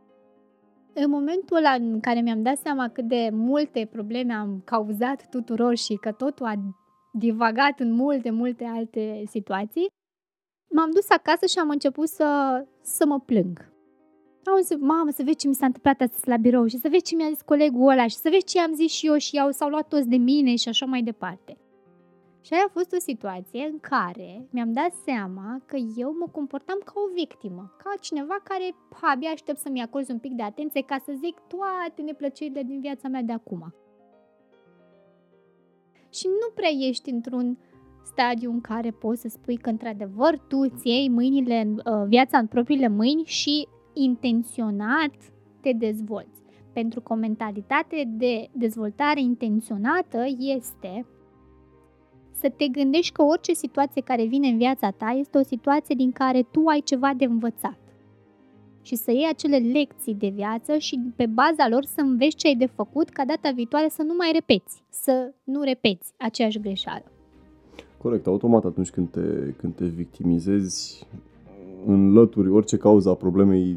În 0.95 1.11
momentul 1.11 1.57
ăla 1.57 1.71
în 1.71 2.01
care 2.01 2.21
mi-am 2.21 2.43
dat 2.43 2.57
seama 2.57 2.89
cât 2.89 3.05
de 3.05 3.29
multe 3.33 3.89
probleme 3.93 4.33
am 4.33 4.63
cauzat 4.65 5.29
tuturor 5.31 5.77
și 5.77 5.95
că 5.95 6.13
totul 6.13 6.47
a 6.47 6.55
divagat 7.13 7.81
în 7.81 7.93
multe, 7.93 8.31
multe 8.31 8.65
alte 8.65 9.23
situații, 9.27 9.87
m-am 10.75 10.91
dus 10.91 11.11
acasă 11.11 11.47
și 11.47 11.59
am 11.59 11.69
început 11.69 12.09
să, 12.09 12.27
să 12.83 13.07
mă 13.07 13.21
plâng. 13.21 13.71
Am 14.45 14.63
zis, 14.63 14.77
mamă, 14.77 15.11
să 15.11 15.23
vezi 15.23 15.37
ce 15.37 15.49
mi 15.49 15.55
s-a 15.55 15.67
întâmplat 15.67 16.01
astăzi 16.01 16.29
la 16.29 16.37
birou 16.37 16.67
și 16.67 16.79
să 16.79 16.89
vezi 16.89 17.03
ce 17.03 17.17
mi-a 17.17 17.29
zis 17.29 17.43
colegul 17.43 17.91
ăla 17.91 18.07
și 18.07 18.17
să 18.17 18.29
vezi 18.31 18.45
ce 18.45 18.61
am 18.61 18.75
zis 18.75 18.93
și 18.93 19.07
eu 19.07 19.17
și 19.17 19.37
eu 19.37 19.51
s-au 19.51 19.69
luat 19.69 19.89
toți 19.89 20.09
de 20.09 20.17
mine 20.17 20.57
și 20.57 20.69
așa 20.69 20.87
mai 20.87 21.03
departe. 21.03 21.57
Și 22.41 22.53
aia 22.53 22.65
a 22.67 22.73
fost 22.73 22.93
o 22.93 22.99
situație 22.99 23.69
în 23.73 23.79
care 23.81 24.49
mi-am 24.51 24.73
dat 24.73 24.93
seama 25.05 25.63
că 25.67 25.77
eu 25.97 26.17
mă 26.19 26.27
comportam 26.33 26.79
ca 26.85 26.93
o 26.95 27.13
victimă, 27.15 27.75
ca 27.83 27.95
cineva 28.01 28.37
care 28.45 28.75
ha, 29.01 29.09
abia 29.11 29.31
aștept 29.31 29.59
să-mi 29.59 29.83
acorzi 29.83 30.11
un 30.11 30.19
pic 30.19 30.33
de 30.33 30.43
atenție 30.43 30.83
ca 30.83 30.97
să 31.05 31.13
zic 31.25 31.37
toate 31.49 32.03
neplăcerile 32.03 32.63
din 32.63 32.81
viața 32.81 33.09
mea 33.09 33.23
de 33.23 33.33
acum. 33.33 33.75
Și 36.13 36.27
nu 36.27 36.53
prea 36.55 36.71
ești 36.89 37.11
într-un 37.11 37.59
stadiu 38.05 38.51
în 38.51 38.61
care 38.61 38.91
poți 38.91 39.21
să 39.21 39.29
spui 39.29 39.57
că 39.57 39.71
într-adevăr 39.71 40.39
tu 40.49 40.59
îți 40.59 40.89
iei 40.89 41.09
mâinile, 41.09 41.75
uh, 41.77 42.07
viața 42.07 42.39
în 42.39 42.47
propriile 42.47 42.89
mâini 42.89 43.23
și 43.25 43.69
intenționat 43.93 45.15
te 45.61 45.73
dezvolți. 45.73 46.41
Pentru 46.73 47.01
că 47.01 47.13
o 47.13 47.17
mentalitate 47.17 48.05
de 48.07 48.49
dezvoltare 48.53 49.21
intenționată 49.21 50.25
este 50.39 51.07
să 52.33 52.51
te 52.57 52.69
gândești 52.69 53.13
că 53.13 53.23
orice 53.23 53.53
situație 53.53 54.03
care 54.03 54.25
vine 54.25 54.49
în 54.49 54.57
viața 54.57 54.91
ta 54.91 55.17
este 55.19 55.39
o 55.39 55.43
situație 55.43 55.95
din 55.95 56.13
care 56.13 56.43
tu 56.43 56.67
ai 56.67 56.81
ceva 56.81 57.15
de 57.17 57.25
învățat. 57.25 57.82
Și 58.83 58.97
să 58.97 59.11
iei 59.11 59.29
acele 59.31 59.57
lecții 59.57 60.15
de 60.15 60.29
viață 60.35 60.77
și 60.79 61.01
pe 61.17 61.27
baza 61.27 61.69
lor 61.69 61.85
să 61.85 62.01
înveți 62.01 62.37
ce 62.37 62.47
ai 62.47 62.57
de 62.57 62.67
făcut 62.67 63.09
ca 63.09 63.25
data 63.25 63.51
viitoare 63.55 63.89
să 63.89 64.03
nu 64.03 64.15
mai 64.17 64.31
repeți, 64.33 64.83
să 64.89 65.33
nu 65.45 65.63
repeți 65.63 66.13
aceeași 66.17 66.61
greșeală. 66.61 67.05
Corect, 67.99 68.27
automat 68.27 68.65
atunci 68.65 68.91
când 68.91 69.09
te, 69.09 69.21
când 69.57 69.75
te 69.75 69.85
victimizezi, 69.85 71.07
înlături 71.87 72.51
orice 72.51 72.77
cauza 72.77 73.11
a 73.11 73.15
problemei 73.15 73.77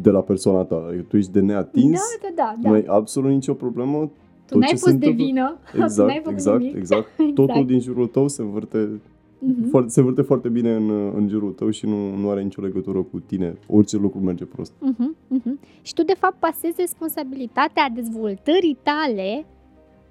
de 0.00 0.10
la 0.10 0.20
persoana 0.20 0.64
ta. 0.64 0.90
Tu 1.08 1.16
ești 1.16 1.32
de 1.32 1.40
neatins, 1.40 2.00
da, 2.22 2.28
da, 2.28 2.34
da, 2.34 2.56
da. 2.60 2.68
nu 2.68 2.74
ai 2.74 2.84
absolut 2.86 3.30
nicio 3.30 3.54
problemă. 3.54 4.10
Tu 4.46 4.58
n-ai 4.58 4.76
fost 4.76 4.94
de 4.94 5.10
vină, 5.10 5.58
exact, 5.74 5.96
tu 5.96 6.04
n-ai 6.04 6.22
exact, 6.32 6.58
nimic. 6.58 6.76
exact. 6.76 7.08
Totul 7.34 7.44
exact. 7.48 7.66
din 7.66 7.80
jurul 7.80 8.06
tău 8.06 8.28
se 8.28 8.42
învârte 8.42 9.00
uh-huh. 9.36 9.70
foarte, 9.70 9.88
se 9.88 10.00
învârte 10.00 10.22
foarte 10.22 10.48
bine 10.48 10.74
în, 10.74 10.90
în 11.14 11.28
jurul 11.28 11.52
tău 11.52 11.70
și 11.70 11.86
nu, 11.86 12.16
nu 12.16 12.30
are 12.30 12.42
nicio 12.42 12.62
legătură 12.62 13.02
cu 13.02 13.20
tine. 13.20 13.58
Orice 13.66 13.96
lucru 13.96 14.18
merge 14.18 14.44
prost. 14.44 14.72
Uh-huh, 14.72 15.36
uh-huh. 15.36 15.82
Și 15.82 15.94
tu, 15.94 16.02
de 16.02 16.14
fapt, 16.18 16.38
pasezi 16.38 16.74
responsabilitatea 16.76 17.90
dezvoltării 17.94 18.78
tale 18.82 19.44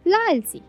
la 0.01 0.33
alții 0.33 0.61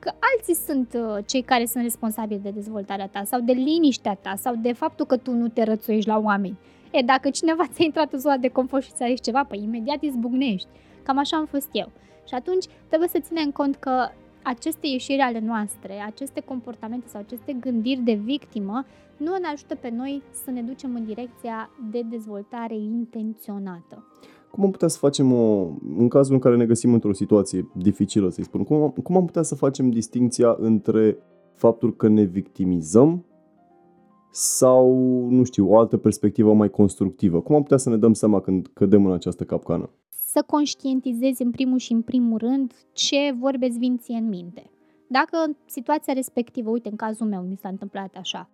că 0.00 0.12
alții 0.34 0.54
sunt 0.54 0.94
uh, 0.94 1.24
cei 1.26 1.42
care 1.42 1.64
sunt 1.66 1.82
responsabili 1.82 2.40
de 2.40 2.50
dezvoltarea 2.50 3.06
ta 3.06 3.24
sau 3.24 3.40
de 3.40 3.52
liniștea 3.52 4.14
ta 4.14 4.34
sau 4.36 4.54
de 4.62 4.72
faptul 4.72 5.06
că 5.06 5.16
tu 5.16 5.30
nu 5.30 5.48
te 5.48 5.62
rățuiești 5.64 6.08
la 6.08 6.18
oameni. 6.18 6.58
E, 6.90 7.02
dacă 7.02 7.30
cineva 7.30 7.66
ți-a 7.72 7.84
intrat 7.84 8.12
în 8.12 8.18
zona 8.18 8.36
de 8.36 8.48
confort 8.48 8.84
și 8.84 8.92
ți-a 8.92 9.06
zis 9.08 9.20
ceva, 9.20 9.44
păi 9.44 9.62
imediat 9.62 10.02
izbucnești. 10.02 10.68
Cam 11.02 11.18
așa 11.18 11.36
am 11.36 11.46
fost 11.46 11.68
eu. 11.72 11.90
Și 12.28 12.34
atunci 12.34 12.64
trebuie 12.88 13.08
să 13.08 13.18
ținem 13.18 13.50
cont 13.50 13.76
că 13.76 14.08
aceste 14.42 14.86
ieșiri 14.86 15.20
ale 15.20 15.40
noastre, 15.40 15.92
aceste 16.06 16.40
comportamente 16.40 17.08
sau 17.08 17.20
aceste 17.20 17.52
gândiri 17.52 18.00
de 18.00 18.12
victimă 18.12 18.84
nu 19.16 19.30
ne 19.40 19.46
ajută 19.52 19.74
pe 19.74 19.90
noi 19.96 20.22
să 20.44 20.50
ne 20.50 20.62
ducem 20.62 20.94
în 20.94 21.04
direcția 21.04 21.70
de 21.90 22.02
dezvoltare 22.10 22.76
intenționată. 22.76 24.04
Cum 24.50 24.64
am 24.64 24.70
putea 24.70 24.88
să 24.88 24.98
facem 24.98 25.32
o, 25.32 25.68
în 25.96 26.08
cazul 26.08 26.34
în 26.34 26.40
care 26.40 26.56
ne 26.56 26.66
găsim 26.66 26.92
într-o 26.92 27.12
situație 27.12 27.70
dificilă, 27.74 28.28
să-i 28.28 28.44
spun, 28.44 28.64
cum, 28.64 28.76
am- 28.76 28.90
cum 28.90 29.16
am 29.16 29.24
putea 29.24 29.42
să 29.42 29.54
facem 29.54 29.90
distinția 29.90 30.56
între 30.58 31.16
faptul 31.54 31.96
că 31.96 32.08
ne 32.08 32.22
victimizăm 32.22 33.24
sau, 34.30 34.94
nu 35.30 35.44
știu, 35.44 35.70
o 35.70 35.78
altă 35.78 35.96
perspectivă 35.96 36.54
mai 36.54 36.70
constructivă? 36.70 37.40
Cum 37.40 37.54
am 37.54 37.62
putea 37.62 37.76
să 37.76 37.88
ne 37.88 37.96
dăm 37.96 38.12
seama 38.12 38.40
când 38.40 38.70
cădem 38.72 39.06
în 39.06 39.12
această 39.12 39.44
capcană? 39.44 39.90
Să 40.32 40.42
conștientizezi 40.42 41.42
în 41.42 41.50
primul 41.50 41.78
și 41.78 41.92
în 41.92 42.02
primul 42.02 42.38
rând 42.38 42.72
ce 42.92 43.34
vorbe 43.38 43.66
îți 43.66 43.78
vin 43.78 43.98
ție 43.98 44.16
în 44.16 44.28
minte. 44.28 44.70
Dacă 45.06 45.36
în 45.46 45.56
situația 45.66 46.12
respectivă, 46.12 46.70
uite, 46.70 46.88
în 46.88 46.96
cazul 46.96 47.26
meu 47.26 47.42
mi 47.42 47.56
s-a 47.56 47.68
întâmplat 47.68 48.14
așa, 48.16 48.50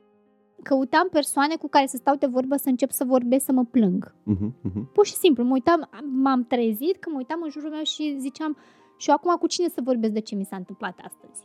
căutam 0.63 1.09
persoane 1.11 1.57
cu 1.57 1.69
care 1.69 1.87
să 1.87 1.97
stau 1.97 2.15
de 2.15 2.27
vorbă, 2.27 2.57
să 2.57 2.69
încep 2.69 2.91
să 2.91 3.05
vorbesc, 3.05 3.45
să 3.45 3.53
mă 3.53 3.65
plâng. 3.65 4.15
Uh-huh, 4.15 4.51
uh-huh. 4.69 4.93
Pur 4.93 5.07
și 5.07 5.13
simplu, 5.13 5.45
mă 5.45 5.53
uitam, 5.53 5.89
m-am 6.23 6.45
trezit 6.45 6.97
că 6.97 7.11
mă 7.11 7.17
uitam 7.17 7.41
în 7.43 7.51
jurul 7.51 7.71
meu 7.71 7.83
și 7.83 8.17
ziceam, 8.19 8.57
și 8.97 9.09
eu 9.09 9.15
acum 9.15 9.35
cu 9.35 9.47
cine 9.47 9.69
să 9.69 9.81
vorbesc 9.85 10.13
de 10.13 10.21
ce 10.21 10.35
mi 10.35 10.45
s-a 10.45 10.57
întâmplat 10.57 10.99
astăzi? 11.05 11.43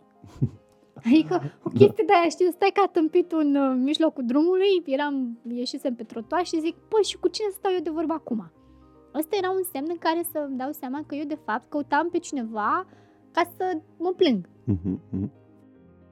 Adică 1.06 1.42
o 1.64 1.70
chestie 1.70 2.04
de 2.08 2.14
aia, 2.14 2.30
știi, 2.30 2.52
stai 2.52 2.72
ca 2.74 2.90
tâmpit 2.92 3.32
în 3.32 3.56
uh, 3.56 3.76
mijlocul 3.84 4.26
drumului, 4.26 4.82
eram, 4.86 5.40
ieșisem 5.48 5.96
pe 5.96 6.04
trotuar 6.04 6.46
și 6.46 6.60
zic, 6.60 6.76
păi 6.76 7.04
și 7.04 7.18
cu 7.18 7.28
cine 7.28 7.48
să 7.50 7.56
stau 7.58 7.72
eu 7.74 7.80
de 7.80 7.90
vorbă 7.90 8.14
acum? 8.14 8.52
Ăsta 9.16 9.36
era 9.42 9.50
un 9.50 9.64
semn 9.72 9.86
în 9.90 9.98
care 10.00 10.22
să 10.32 10.46
îmi 10.48 10.58
dau 10.58 10.72
seama 10.72 11.04
că 11.08 11.16
eu 11.16 11.26
de 11.28 11.38
fapt 11.46 11.70
căutam 11.70 12.10
pe 12.12 12.18
cineva 12.18 12.86
ca 13.32 13.42
să 13.58 13.78
mă 13.98 14.14
plâng. 14.18 14.48
Uh-huh, 14.48 14.98
uh-huh. 14.98 15.30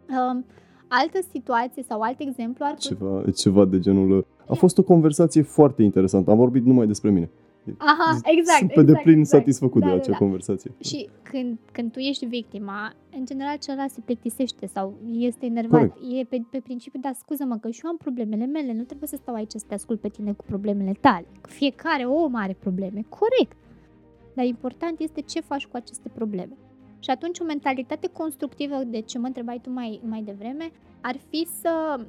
Um, 0.10 0.46
altă 0.88 1.20
situație 1.32 1.84
sau 1.84 2.02
alt 2.02 2.20
exemplu 2.20 2.66
ar 2.66 2.74
putea... 2.74 2.98
Ceva, 2.98 3.32
ceva 3.32 3.66
de 3.66 3.80
genul... 3.80 4.18
uh, 4.18 4.24
A 4.48 4.54
fost 4.54 4.78
o 4.78 4.84
conversație 4.84 5.42
foarte 5.42 5.84
interesantă. 5.84 6.32
Am 6.32 6.38
vorbit 6.38 6.66
numai 6.66 6.88
despre 6.88 7.10
mine. 7.10 7.30
Aha, 7.78 8.20
exact, 8.24 8.58
Sunt 8.58 8.72
pe 8.74 8.80
exact, 8.80 8.98
deplin 8.98 9.20
exact. 9.20 9.42
satisfăcut 9.44 9.82
Da, 9.82 9.88
de 9.88 9.94
da, 9.94 10.00
acea 10.00 10.12
da. 10.12 10.18
conversație. 10.18 10.72
Și 10.84 11.10
când, 11.24 11.58
când 11.72 11.92
tu 11.92 12.00
ești 12.00 12.26
victima, 12.26 12.94
în 13.18 13.26
general 13.26 13.58
celălalt 13.58 13.92
se 13.92 14.02
plictisește 14.06 14.66
sau 14.66 14.98
este 15.12 15.46
enervat. 15.46 15.80
Corect. 15.80 16.20
E 16.20 16.24
pe, 16.24 16.42
pe 16.50 16.60
principiu, 16.60 17.00
da, 17.00 17.12
scuză-mă 17.14 17.58
că 17.58 17.70
și 17.70 17.82
eu 17.84 17.90
am 17.90 17.98
problemele 17.98 18.46
mele, 18.46 18.74
nu 18.74 18.84
trebuie 18.84 19.10
să 19.10 19.16
stau 19.16 19.36
aici 19.36 19.52
să 19.52 19.66
te 19.68 19.74
ascult 19.74 20.00
pe 20.00 20.08
tine 20.10 20.34
cu 20.34 20.44
problemele 20.48 20.94
tale. 21.00 21.26
Că 21.42 21.50
fiecare 21.50 22.04
om 22.06 22.36
are 22.36 22.56
probleme, 22.60 23.06
corect. 23.10 23.58
Dar 24.34 24.46
important 24.46 25.00
este 25.00 25.22
ce 25.22 25.40
faci 25.40 25.66
cu 25.66 25.76
aceste 25.76 26.10
probleme. 26.14 26.58
Și 27.00 27.10
atunci 27.10 27.40
o 27.40 27.44
mentalitate 27.44 28.08
constructivă, 28.08 28.76
de 28.88 29.00
ce 29.02 29.18
mă 29.18 29.26
întrebai 29.26 29.60
tu 29.62 29.72
mai, 29.72 30.02
mai 30.10 30.22
devreme, 30.22 30.72
ar 31.02 31.16
fi 31.30 31.48
să, 31.62 32.06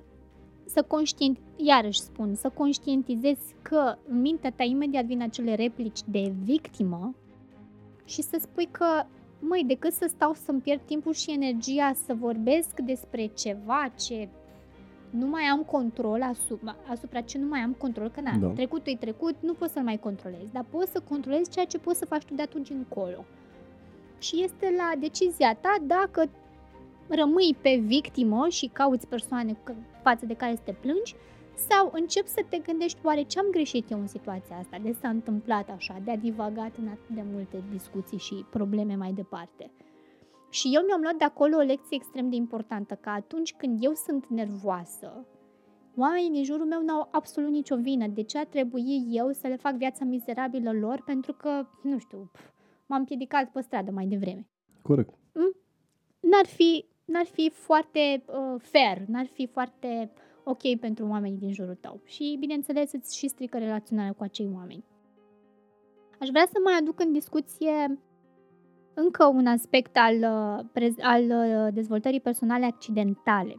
să 0.75 0.83
conștient, 0.83 1.39
iarăși 1.57 2.01
spun, 2.01 2.35
să 2.35 2.49
conștientizezi 2.49 3.55
că 3.63 3.97
în 4.09 4.21
mintea 4.21 4.51
ta 4.53 4.63
imediat 4.63 5.05
vin 5.05 5.23
acele 5.23 5.55
replici 5.55 6.01
de 6.07 6.33
victimă 6.45 7.15
și 8.05 8.23
să 8.23 8.37
spui 8.41 8.69
că, 8.71 9.05
măi, 9.41 9.65
decât 9.67 9.93
să 9.93 10.07
stau 10.09 10.33
să-mi 10.35 10.61
pierd 10.61 10.81
timpul 10.85 11.13
și 11.13 11.33
energia 11.33 11.93
să 12.07 12.15
vorbesc 12.15 12.81
despre 12.81 13.27
ceva 13.27 13.93
ce 13.99 14.29
nu 15.11 15.27
mai 15.27 15.43
am 15.43 15.63
control 15.63 16.23
asupra, 16.23 16.77
asupra 16.89 17.21
ce 17.21 17.39
nu 17.39 17.47
mai 17.49 17.61
am 17.61 17.73
control, 17.73 18.11
că 18.11 18.21
na, 18.21 18.31
Da. 18.41 18.47
da. 18.47 18.53
trecutul 18.53 18.93
e 18.93 18.97
trecut, 18.97 19.35
nu 19.41 19.53
poți 19.53 19.73
să-l 19.73 19.83
mai 19.83 19.99
controlezi, 19.99 20.53
dar 20.53 20.65
poți 20.71 20.91
să 20.91 21.01
controlezi 21.09 21.51
ceea 21.51 21.65
ce 21.65 21.79
poți 21.79 21.99
să 21.99 22.05
faci 22.05 22.25
tu 22.25 22.35
de 22.35 22.43
atunci 22.43 22.71
încolo. 22.71 23.25
Și 24.19 24.43
este 24.43 24.75
la 24.77 25.01
decizia 25.01 25.55
ta 25.55 25.77
dacă 25.83 26.29
rămâi 27.09 27.57
pe 27.61 27.81
victimă 27.85 28.47
și 28.49 28.67
cauți 28.73 29.07
persoane 29.07 29.53
cu- 29.53 29.75
față 30.03 30.27
de 30.27 30.35
care 30.35 30.55
să 30.55 30.63
te 30.65 30.73
plângi 30.73 31.15
sau 31.55 31.91
începi 31.93 32.29
să 32.29 32.45
te 32.49 32.59
gândești 32.59 32.99
oare 33.03 33.23
ce 33.23 33.39
am 33.39 33.47
greșit 33.51 33.91
eu 33.91 34.01
în 34.01 34.07
situația 34.07 34.57
asta, 34.57 34.79
de 34.83 34.93
s-a 34.93 35.09
întâmplat 35.09 35.71
așa, 35.71 36.01
de 36.05 36.11
a 36.11 36.17
divagat 36.17 36.77
în 36.77 36.89
atât 36.89 37.15
de 37.15 37.23
multe 37.33 37.63
discuții 37.71 38.19
și 38.19 38.45
probleme 38.51 38.95
mai 38.95 39.13
departe. 39.13 39.71
Și 40.51 40.71
eu 40.75 40.83
mi-am 40.87 41.01
luat 41.01 41.15
de 41.15 41.25
acolo 41.25 41.57
o 41.57 41.61
lecție 41.61 41.97
extrem 41.97 42.31
de 42.31 42.37
importantă, 42.37 42.95
că 42.95 43.09
atunci 43.09 43.55
când 43.55 43.85
eu 43.85 43.93
sunt 43.93 44.27
nervoasă, 44.27 45.27
oamenii 45.97 46.31
din 46.31 46.45
jurul 46.45 46.67
meu 46.67 46.83
n-au 46.83 47.09
absolut 47.11 47.51
nicio 47.51 47.77
vină. 47.77 48.07
De 48.07 48.23
ce 48.23 48.39
ar 48.39 48.45
trebui 48.45 49.07
eu 49.11 49.33
să 49.33 49.47
le 49.47 49.57
fac 49.57 49.75
viața 49.75 50.05
mizerabilă 50.05 50.73
lor 50.73 51.03
pentru 51.05 51.33
că, 51.33 51.67
nu 51.83 51.99
știu, 51.99 52.31
pf, 52.33 52.51
m-am 52.87 53.05
piedicat 53.05 53.51
pe 53.51 53.61
stradă 53.61 53.91
mai 53.91 54.07
devreme? 54.07 54.49
Corect. 54.83 55.15
N-ar 56.21 56.47
fi, 56.47 56.87
n-ar 57.11 57.27
fi 57.27 57.51
foarte 57.51 58.23
uh, 58.27 58.61
fair, 58.61 58.99
n-ar 59.07 59.27
fi 59.27 59.47
foarte 59.47 60.11
ok 60.45 60.79
pentru 60.81 61.07
oamenii 61.07 61.39
din 61.39 61.53
jurul 61.53 61.75
tău. 61.75 62.01
Și, 62.05 62.37
bineînțeles, 62.41 62.93
îți 62.93 63.17
și 63.17 63.29
strică 63.29 63.59
relaționarea 63.59 64.13
cu 64.13 64.23
acei 64.23 64.51
oameni. 64.55 64.85
Aș 66.21 66.29
vrea 66.29 66.47
să 66.53 66.59
mai 66.65 66.75
aduc 66.81 67.01
în 67.01 67.13
discuție 67.13 67.99
încă 68.95 69.27
un 69.27 69.47
aspect 69.47 69.97
al, 69.97 70.15
uh, 70.15 70.65
prez- 70.73 71.03
al 71.03 71.23
uh, 71.23 71.75
dezvoltării 71.75 72.21
personale 72.21 72.65
accidentale. 72.65 73.57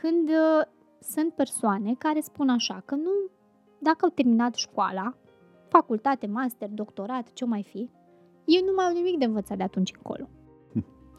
Când 0.00 0.28
uh, 0.28 0.66
sunt 1.00 1.32
persoane 1.34 1.94
care 1.98 2.20
spun 2.20 2.48
așa 2.48 2.82
că 2.84 2.94
nu, 2.94 3.10
dacă 3.78 4.04
au 4.04 4.10
terminat 4.10 4.54
școala, 4.54 5.14
facultate, 5.68 6.26
master, 6.26 6.68
doctorat, 6.68 7.32
ce 7.32 7.44
mai 7.44 7.62
fi, 7.62 7.90
ei 8.44 8.62
nu 8.66 8.72
mai 8.76 8.84
au 8.84 8.92
nimic 8.92 9.18
de 9.18 9.24
învățat 9.24 9.56
de 9.56 9.62
atunci 9.62 9.92
încolo. 9.96 10.28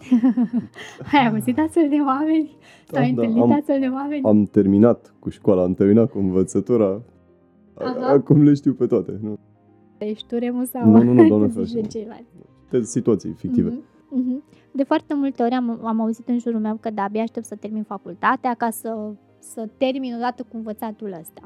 Ai 1.14 1.28
auzit 1.28 1.60
astfel 1.60 1.90
de 1.90 1.96
oameni? 2.06 2.58
Sau 2.88 3.02
ai 3.02 3.12
Da, 3.12 3.22
da, 3.22 3.28
întâlnit 3.28 3.44
am- 3.44 3.52
astfel 3.58 3.80
de 3.80 3.88
oameni? 3.88 4.24
Am 4.24 4.44
terminat 4.44 5.14
cu 5.20 5.30
școala, 5.30 5.64
am 5.64 5.74
terminat 5.74 6.12
cu 6.12 6.18
învățătura. 6.18 7.02
Aha. 7.74 8.08
Acum 8.08 8.44
le 8.44 8.54
știu 8.54 8.74
pe 8.74 8.86
toate. 8.88 9.20
Nu? 9.22 9.38
Ești 9.98 10.28
tu, 10.28 10.38
Remu, 10.38 10.64
sau 10.64 10.90
Nu, 10.90 11.04
nu, 11.04 11.14
nu, 11.14 11.28
doamne 11.28 11.48
te 11.54 11.64
zice 11.64 11.72
ferește, 11.72 11.80
nu. 11.82 11.88
ceilalți? 11.88 12.30
De 12.70 12.82
situații 12.82 13.32
fictive. 13.34 13.70
Mhm, 13.70 13.84
mhm. 14.22 14.44
De 14.72 14.84
foarte 14.84 15.14
multe 15.14 15.44
ori 15.44 15.54
am, 15.54 15.80
am 15.86 16.02
auzit 16.02 16.28
în 16.28 16.40
jurul 16.40 16.60
meu 16.60 16.78
că 16.80 16.90
da, 16.90 17.04
abia 17.04 17.22
aștept 17.22 17.46
să 17.46 17.56
termin 17.56 17.84
facultatea 17.84 18.54
ca 18.54 18.70
să, 18.70 19.12
să 19.40 19.68
termin 19.78 20.14
odată 20.16 20.44
cu 20.44 20.56
învățatul 20.58 21.16
ăsta. 21.20 21.42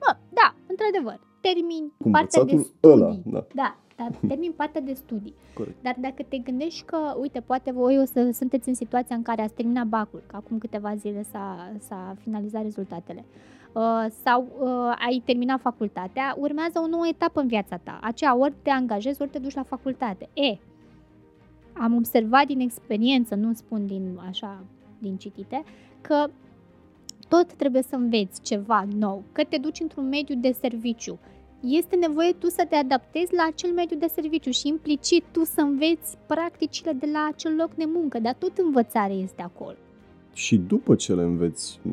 Mă, 0.00 0.16
da, 0.32 0.54
într-adevăr, 0.66 1.20
termin 1.40 1.92
Cu 1.98 2.10
partea 2.10 2.44
de 2.44 2.50
învățatul 2.52 2.74
studii. 2.80 3.02
ăla, 3.04 3.16
da. 3.24 3.46
Da, 3.54 3.78
dar 3.96 4.10
termin 4.28 4.52
partea 4.52 4.80
de 4.80 4.92
studii. 4.92 5.34
Corect. 5.54 5.82
Dar 5.82 5.96
dacă 6.00 6.22
te 6.28 6.38
gândești 6.38 6.84
că, 6.84 7.16
uite, 7.20 7.40
poate 7.40 7.72
voi 7.72 7.98
o 7.98 8.04
să 8.04 8.30
sunteți 8.32 8.68
în 8.68 8.74
situația 8.74 9.16
în 9.16 9.22
care 9.22 9.42
ați 9.42 9.54
terminat 9.54 9.86
bacul, 9.86 10.22
că 10.26 10.36
acum 10.36 10.58
câteva 10.58 10.94
zile 10.94 11.22
s-a, 11.22 11.72
s-a 11.78 12.16
finalizat 12.20 12.62
rezultatele, 12.62 13.24
uh, 13.72 14.06
sau 14.24 14.46
uh, 14.60 14.96
ai 15.06 15.22
terminat 15.24 15.60
facultatea, 15.60 16.34
urmează 16.38 16.78
o 16.78 16.86
nouă 16.86 17.06
etapă 17.06 17.40
în 17.40 17.46
viața 17.46 17.76
ta. 17.76 17.98
Aceea 18.02 18.36
ori 18.36 18.54
te 18.62 18.70
angajezi, 18.70 19.22
ori 19.22 19.30
te 19.30 19.38
duci 19.38 19.54
la 19.54 19.62
facultate. 19.62 20.28
E, 20.34 20.58
am 21.72 21.94
observat 21.94 22.46
din 22.46 22.60
experiență, 22.60 23.34
nu 23.34 23.52
spun 23.52 23.86
din 23.86 24.18
așa, 24.28 24.64
din 24.98 25.16
citite, 25.16 25.64
că 26.00 26.26
tot 27.28 27.52
trebuie 27.52 27.82
să 27.82 27.94
înveți 27.94 28.42
ceva 28.42 28.84
nou, 28.96 29.22
că 29.32 29.44
te 29.44 29.58
duci 29.58 29.80
într-un 29.80 30.08
mediu 30.08 30.34
de 30.36 30.52
serviciu. 30.52 31.18
Este 31.66 31.96
nevoie 31.96 32.32
tu 32.32 32.48
să 32.48 32.66
te 32.68 32.74
adaptezi 32.74 33.34
la 33.34 33.46
acel 33.50 33.70
mediu 33.72 33.96
de 33.96 34.06
serviciu 34.14 34.50
și 34.50 34.68
implicit 34.68 35.24
tu 35.30 35.44
să 35.44 35.60
înveți 35.60 36.16
practicile 36.26 36.92
de 36.92 37.08
la 37.12 37.28
acel 37.32 37.54
loc 37.56 37.74
de 37.74 37.84
muncă, 37.94 38.18
dar 38.18 38.34
tot 38.38 38.58
învățare 38.58 39.12
este 39.12 39.42
acolo. 39.42 39.76
Și 40.32 40.56
după 40.58 40.94
ce 40.94 41.14
le 41.14 41.22
înveți, 41.22 41.80
m, 41.82 41.90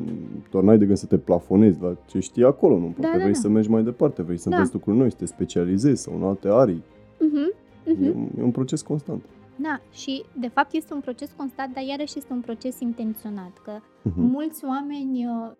doar 0.50 0.64
n-ai 0.64 0.78
de 0.78 0.84
gând 0.84 0.96
să 0.98 1.06
te 1.06 1.18
plafonezi 1.18 1.80
la 1.80 1.96
ce 2.06 2.18
știi 2.18 2.44
acolo, 2.44 2.74
nu? 2.78 2.84
Poate 2.84 3.00
Da, 3.00 3.08
da, 3.10 3.16
vrei 3.18 3.32
da. 3.32 3.38
să 3.38 3.48
mergi 3.48 3.70
mai 3.70 3.82
departe, 3.82 4.22
vrei 4.22 4.36
să 4.38 4.48
Da. 4.48 4.56
înveți 4.56 4.74
lucruri 4.74 4.96
noi, 4.96 5.10
să 5.10 5.16
te 5.16 5.26
specializezi 5.26 6.02
sau 6.02 6.14
în 6.16 6.22
alte 6.22 6.48
arii. 6.48 6.82
Uh-huh. 7.16 7.62
E, 7.86 7.92
Uh-huh. 7.94 8.14
un, 8.14 8.28
e 8.38 8.42
un 8.42 8.50
proces 8.50 8.82
constant. 8.82 9.22
Da, 9.56 9.80
și 9.92 10.24
de 10.38 10.48
fapt 10.48 10.72
este 10.74 10.94
un 10.94 11.00
proces 11.00 11.30
constant, 11.36 11.74
dar 11.74 11.82
iarăși 11.84 12.18
este 12.18 12.32
un 12.32 12.40
proces 12.40 12.80
intenționat, 12.80 13.52
că 13.64 13.72
Mhm. 14.02 14.20
mulți 14.20 14.64
oameni 14.64 15.26
uh, 15.26 15.52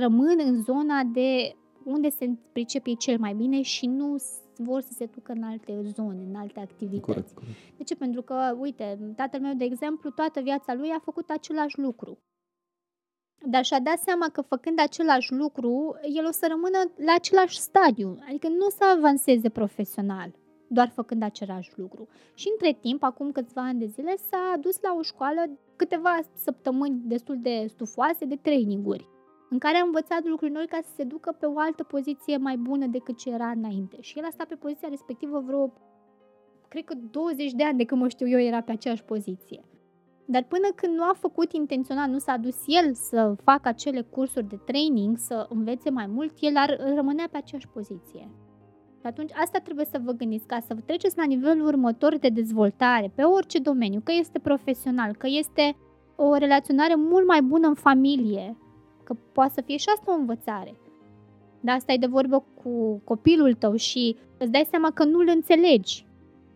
rămân 0.00 0.38
în 0.46 0.62
zona 0.62 1.00
de 1.12 1.54
unde 1.84 2.08
se 2.10 2.30
pricep 2.52 2.86
ei 2.86 2.96
cel 2.96 3.18
mai 3.18 3.34
bine 3.34 3.62
și 3.62 3.86
nu 3.86 4.16
s- 4.16 4.38
vor 4.56 4.80
să 4.80 4.92
se 4.92 5.04
ducă 5.14 5.32
în 5.32 5.42
alte 5.42 5.80
zone, 5.82 6.22
în 6.28 6.34
alte 6.34 6.60
activități. 6.60 7.00
Corect, 7.06 7.30
corect. 7.34 7.56
De 7.76 7.82
ce? 7.84 7.94
Pentru 7.96 8.22
că, 8.22 8.56
uite, 8.58 9.12
tatăl 9.16 9.40
meu, 9.40 9.54
de 9.54 9.64
exemplu, 9.64 10.10
toată 10.10 10.40
viața 10.40 10.74
lui 10.74 10.88
a 10.90 10.98
făcut 10.98 11.30
același 11.30 11.78
lucru. 11.78 12.18
Dar 13.46 13.64
și-a 13.64 13.80
dat 13.80 13.98
seama 13.98 14.28
că 14.28 14.40
făcând 14.40 14.80
același 14.80 15.32
lucru, 15.32 15.94
el 16.14 16.26
o 16.26 16.30
să 16.30 16.46
rămână 16.48 16.78
la 17.06 17.12
același 17.14 17.58
stadiu, 17.58 18.18
adică 18.28 18.48
nu 18.48 18.66
o 18.66 18.70
să 18.70 18.84
avanseze 18.96 19.48
profesional, 19.48 20.30
doar 20.68 20.88
făcând 20.88 21.22
același 21.22 21.70
lucru. 21.76 22.08
Și 22.34 22.48
între 22.52 22.78
timp, 22.80 23.02
acum 23.02 23.32
câțiva 23.32 23.62
ani 23.62 23.78
de 23.78 23.86
zile, 23.86 24.16
s-a 24.16 24.56
dus 24.60 24.80
la 24.80 24.94
o 24.98 25.02
școală 25.02 25.50
câteva 25.76 26.18
săptămâni 26.34 27.00
destul 27.04 27.38
de 27.40 27.64
stufoase 27.68 28.24
de 28.24 28.36
traininguri. 28.36 29.08
În 29.50 29.58
care 29.58 29.76
a 29.76 29.84
învățat 29.84 30.24
lucruri 30.24 30.52
noi 30.52 30.66
ca 30.66 30.78
să 30.82 30.92
se 30.96 31.04
ducă 31.04 31.36
pe 31.40 31.46
o 31.46 31.58
altă 31.58 31.82
poziție 31.82 32.36
mai 32.36 32.56
bună 32.56 32.86
decât 32.86 33.16
ce 33.16 33.30
era 33.30 33.50
înainte. 33.50 33.96
Și 34.00 34.18
el 34.18 34.24
a 34.24 34.30
stat 34.30 34.46
pe 34.46 34.54
poziția 34.54 34.88
respectivă 34.88 35.42
vreo, 35.46 35.72
cred 36.68 36.84
că 36.84 36.94
20 37.10 37.52
de 37.52 37.64
ani 37.64 37.78
de 37.78 37.84
când 37.84 38.00
mă 38.00 38.08
știu 38.08 38.28
eu, 38.28 38.40
era 38.40 38.60
pe 38.60 38.72
aceeași 38.72 39.04
poziție. 39.04 39.64
Dar 40.24 40.44
până 40.44 40.68
când 40.74 40.94
nu 40.94 41.02
a 41.02 41.12
făcut 41.14 41.52
intenționat, 41.52 42.08
nu 42.08 42.18
s-a 42.18 42.36
dus 42.36 42.56
el 42.66 42.94
să 42.94 43.34
facă 43.44 43.68
acele 43.68 44.00
cursuri 44.00 44.48
de 44.48 44.56
training, 44.64 45.18
să 45.18 45.46
învețe 45.48 45.90
mai 45.90 46.06
mult, 46.06 46.32
el 46.40 46.56
ar 46.56 46.92
rămânea 46.94 47.28
pe 47.30 47.36
aceeași 47.36 47.68
poziție. 47.68 48.30
Și 49.00 49.06
atunci 49.06 49.32
asta 49.32 49.58
trebuie 49.58 49.84
să 49.84 50.00
vă 50.04 50.12
gândiți, 50.12 50.46
ca 50.46 50.60
să 50.66 50.74
treceți 50.86 51.16
la 51.16 51.24
nivelul 51.24 51.66
următor 51.66 52.18
de 52.18 52.28
dezvoltare, 52.28 53.12
pe 53.14 53.22
orice 53.22 53.58
domeniu, 53.58 54.00
că 54.04 54.12
este 54.18 54.38
profesional, 54.38 55.14
că 55.16 55.26
este 55.30 55.76
o 56.16 56.34
relaționare 56.34 56.94
mult 56.94 57.26
mai 57.26 57.42
bună 57.42 57.66
în 57.66 57.74
familie, 57.74 58.56
că 59.10 59.20
poate 59.32 59.52
să 59.54 59.60
fie 59.60 59.76
și 59.76 59.88
asta 59.94 60.12
o 60.12 60.18
învățare. 60.18 60.74
Dar 61.60 61.76
asta 61.76 61.92
e 61.92 61.96
de 61.96 62.06
vorbă 62.06 62.44
cu 62.62 63.00
copilul 63.04 63.54
tău 63.54 63.74
și 63.74 64.16
îți 64.38 64.50
dai 64.50 64.66
seama 64.70 64.90
că 64.90 65.04
nu-l 65.04 65.28
înțelegi. 65.34 66.06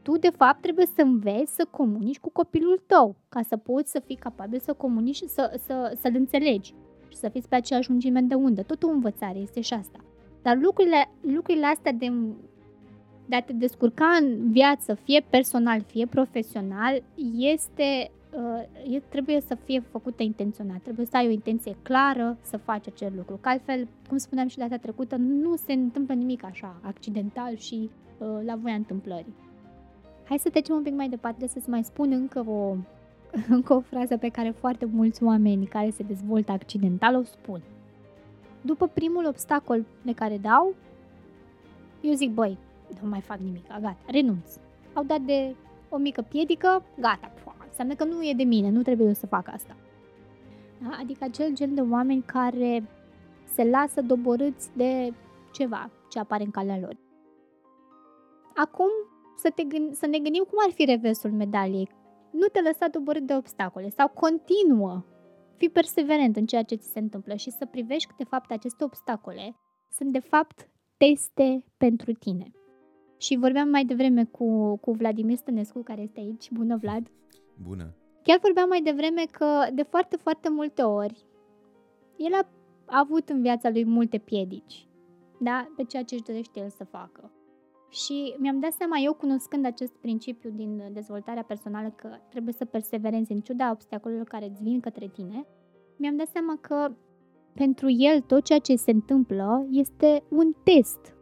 Tu, 0.03 0.19
de 0.19 0.31
fapt, 0.37 0.61
trebuie 0.61 0.87
să 0.87 1.03
înveți 1.03 1.55
să 1.55 1.67
comunici 1.71 2.19
cu 2.19 2.31
copilul 2.31 2.83
tău, 2.87 3.17
ca 3.29 3.43
să 3.43 3.57
poți 3.57 3.91
să 3.91 4.03
fii 4.07 4.17
capabil 4.17 4.59
să 4.59 4.73
comunici 4.73 5.17
și 5.17 5.29
să, 5.29 5.61
să, 5.65 5.97
să-l 6.01 6.13
înțelegi 6.15 6.75
și 7.09 7.17
să 7.17 7.29
fiți 7.29 7.49
pe 7.49 7.55
aceeași 7.55 7.89
lungime 7.89 8.21
de 8.21 8.35
undă. 8.35 8.63
Tot 8.63 8.83
o 8.83 8.89
învățare 8.89 9.39
este 9.39 9.61
și 9.61 9.75
asta. 9.75 9.99
Dar 10.43 10.59
lucrurile, 10.61 11.11
lucrurile 11.21 11.67
astea 11.67 11.93
de, 11.93 12.13
de 13.27 13.37
a 13.37 13.43
te 13.43 13.53
descurca 13.53 14.19
în 14.21 14.51
viață, 14.51 14.95
fie 14.95 15.25
personal, 15.31 15.81
fie 15.81 16.07
profesional, 16.07 17.03
este 17.37 18.11
uh, 18.37 19.01
trebuie 19.09 19.41
să 19.41 19.55
fie 19.55 19.81
făcută 19.81 20.23
intenționat, 20.23 20.79
trebuie 20.79 21.07
să 21.07 21.17
ai 21.17 21.27
o 21.27 21.31
intenție 21.31 21.77
clară 21.83 22.37
să 22.41 22.57
faci 22.57 22.87
acel 22.87 23.13
lucru. 23.17 23.39
Că 23.41 23.49
altfel, 23.49 23.89
cum 24.09 24.17
spuneam 24.17 24.49
și 24.49 24.59
data 24.59 24.77
trecută, 24.77 25.17
nu 25.17 25.57
se 25.57 25.73
întâmplă 25.73 26.15
nimic 26.15 26.45
așa, 26.45 26.77
accidental 26.83 27.57
și 27.57 27.91
uh, 28.19 28.29
la 28.45 28.57
voia 28.57 28.75
întâmplării. 28.75 29.35
Hai 30.29 30.39
să 30.39 30.51
trecem 30.51 30.75
un 30.75 30.83
pic 30.83 30.95
mai 30.95 31.09
departe, 31.09 31.47
să-ți 31.47 31.69
mai 31.69 31.85
spun 31.85 32.13
încă 32.13 32.45
o, 32.51 32.77
încă 33.57 33.75
o 33.75 33.81
frază 33.81 34.17
pe 34.17 34.29
care 34.29 34.51
foarte 34.51 34.85
mulți 34.85 35.23
oameni 35.23 35.67
care 35.67 35.91
se 35.91 36.03
dezvoltă 36.03 36.53
accidental 36.53 37.15
o 37.17 37.23
spun. 37.23 37.61
După 38.61 38.87
primul 38.87 39.27
obstacol 39.27 39.85
de 40.03 40.13
care 40.13 40.39
dau, 40.39 40.75
eu 42.01 42.13
zic, 42.13 42.31
băi, 42.31 42.59
nu 43.03 43.09
mai 43.09 43.21
fac 43.21 43.39
nimic, 43.39 43.67
gata, 43.69 43.97
renunț. 44.07 44.57
Au 44.93 45.05
dat 45.05 45.21
de 45.21 45.55
o 45.89 45.97
mică 45.97 46.23
piedică, 46.23 46.83
gata, 47.01 47.33
înseamnă 47.79 47.95
că 47.95 48.05
nu 48.05 48.29
e 48.29 48.35
de 48.37 48.43
mine, 48.43 48.71
nu 48.71 48.83
trebuie 48.83 49.07
eu 49.07 49.13
să 49.13 49.27
fac 49.27 49.49
asta. 49.49 49.77
Da? 50.83 50.97
Adică 51.01 51.25
acel 51.25 51.55
gen 51.55 51.75
de 51.75 51.81
oameni 51.81 52.23
care 52.23 52.85
se 53.45 53.65
lasă 53.65 54.03
doborâți 54.03 54.71
de 54.77 55.13
ceva 55.53 55.91
ce 56.11 56.19
apare 56.19 56.45
în 56.45 56.51
calea 56.51 56.79
lor. 56.79 56.97
Acum 58.55 58.89
să, 59.37 59.51
te 59.55 59.63
gând- 59.63 59.93
să 59.93 60.07
ne 60.07 60.19
gândim 60.19 60.43
cum 60.43 60.59
ar 60.67 60.73
fi 60.73 60.85
reversul 60.85 61.31
medaliei. 61.31 61.89
Nu 62.31 62.47
te 62.47 62.61
lăsa 62.61 62.89
doborât 62.89 63.27
de 63.27 63.35
obstacole 63.35 63.89
sau 63.89 64.09
continuă. 64.09 65.05
Fii 65.57 65.71
perseverent 65.71 66.37
în 66.37 66.47
ceea 66.47 66.63
ce 66.63 66.75
ți 66.75 66.91
se 66.91 66.99
întâmplă 66.99 67.35
și 67.35 67.51
să 67.51 67.67
privești 67.67 68.09
că 68.09 68.15
de 68.19 68.25
fapt 68.25 68.51
aceste 68.51 68.85
obstacole 68.85 69.57
sunt 69.91 70.13
de 70.13 70.19
fapt 70.19 70.69
teste 70.97 71.65
pentru 71.77 72.13
tine. 72.13 72.51
Și 73.19 73.37
vorbeam 73.37 73.69
mai 73.69 73.85
devreme 73.85 74.25
cu, 74.25 74.77
cu 74.77 74.93
Vladimir 74.93 75.37
Stănescu, 75.37 75.83
care 75.83 76.01
este 76.01 76.21
aici. 76.21 76.51
Bună, 76.51 76.77
Vlad! 76.77 77.11
Bună! 77.63 77.95
Chiar 78.23 78.39
vorbeam 78.43 78.69
mai 78.69 78.83
devreme 78.83 79.25
că 79.31 79.67
de 79.75 79.83
foarte, 79.83 80.17
foarte 80.17 80.49
multe 80.49 80.83
ori 80.83 81.27
el 82.17 82.33
a 82.33 82.49
avut 82.87 83.29
în 83.29 83.41
viața 83.41 83.71
lui 83.71 83.85
multe 83.85 84.19
piedici, 84.19 84.89
da? 85.41 85.73
Pe 85.77 85.85
ceea 85.85 86.03
ce 86.03 86.15
își 86.15 86.25
dorește 86.25 86.61
el 86.61 86.69
să 86.69 86.85
facă. 86.85 87.33
Și 87.89 88.35
mi-am 88.39 88.61
dat 88.61 88.73
seama, 88.73 88.99
eu 88.99 89.15
cunoscând 89.15 89.65
acest 89.65 89.93
principiu 89.93 90.51
din 90.51 90.83
dezvoltarea 90.93 91.43
personală, 91.43 91.91
că 91.91 92.09
trebuie 92.29 92.53
să 92.53 92.65
perseverenți 92.65 93.33
în 93.33 93.41
ciuda 93.41 93.71
obstacolelor 93.71 94.25
care 94.25 94.47
îți 94.47 94.63
vin 94.63 94.81
către 94.81 95.09
tine, 95.09 95.47
mi-am 95.97 96.17
dat 96.17 96.29
seama 96.29 96.57
că 96.61 96.95
pentru 97.55 97.91
el 97.91 98.21
tot 98.21 98.45
ceea 98.45 98.59
ce 98.59 98.77
se 98.77 98.91
întâmplă 98.91 99.67
este 99.71 100.23
un 100.29 100.55
test. 100.65 101.17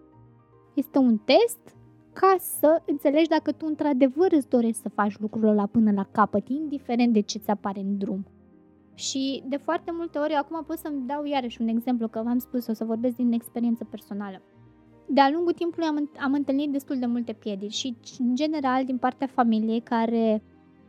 Este 0.75 0.99
un 0.99 1.19
test 1.19 1.77
ca 2.13 2.35
să 2.39 2.83
înțelegi 2.87 3.29
dacă 3.29 3.53
tu 3.53 3.67
într-adevăr 3.69 4.33
îți 4.33 4.49
dorești 4.49 4.81
să 4.81 4.89
faci 4.89 5.19
lucrul 5.19 5.49
ăla 5.49 5.67
până 5.67 5.93
la 5.93 6.07
capăt, 6.13 6.49
indiferent 6.49 7.13
de 7.13 7.21
ce 7.21 7.39
ți 7.39 7.51
apare 7.51 7.81
în 7.81 7.99
drum. 7.99 8.27
Și 8.95 9.43
de 9.49 9.57
foarte 9.57 9.91
multe 9.95 10.19
ori, 10.19 10.33
acum 10.33 10.65
pot 10.65 10.79
să-mi 10.79 11.07
dau 11.07 11.25
iarăși 11.25 11.61
un 11.61 11.69
exemplu, 11.69 12.09
că 12.09 12.21
v-am 12.25 12.39
spus, 12.39 12.67
o 12.67 12.73
să 12.73 12.85
vorbesc 12.85 13.17
din 13.17 13.33
experiență 13.33 13.85
personală. 13.85 14.43
De-a 15.07 15.31
lungul 15.31 15.53
timpului 15.53 15.89
am, 15.89 16.11
am 16.21 16.33
întâlnit 16.33 16.71
destul 16.71 16.99
de 16.99 17.07
multe 17.07 17.33
piedici 17.33 17.73
și, 17.73 17.97
în 18.19 18.35
general, 18.35 18.85
din 18.85 18.97
partea 18.99 19.27
familiei 19.27 19.81
care, 19.81 20.43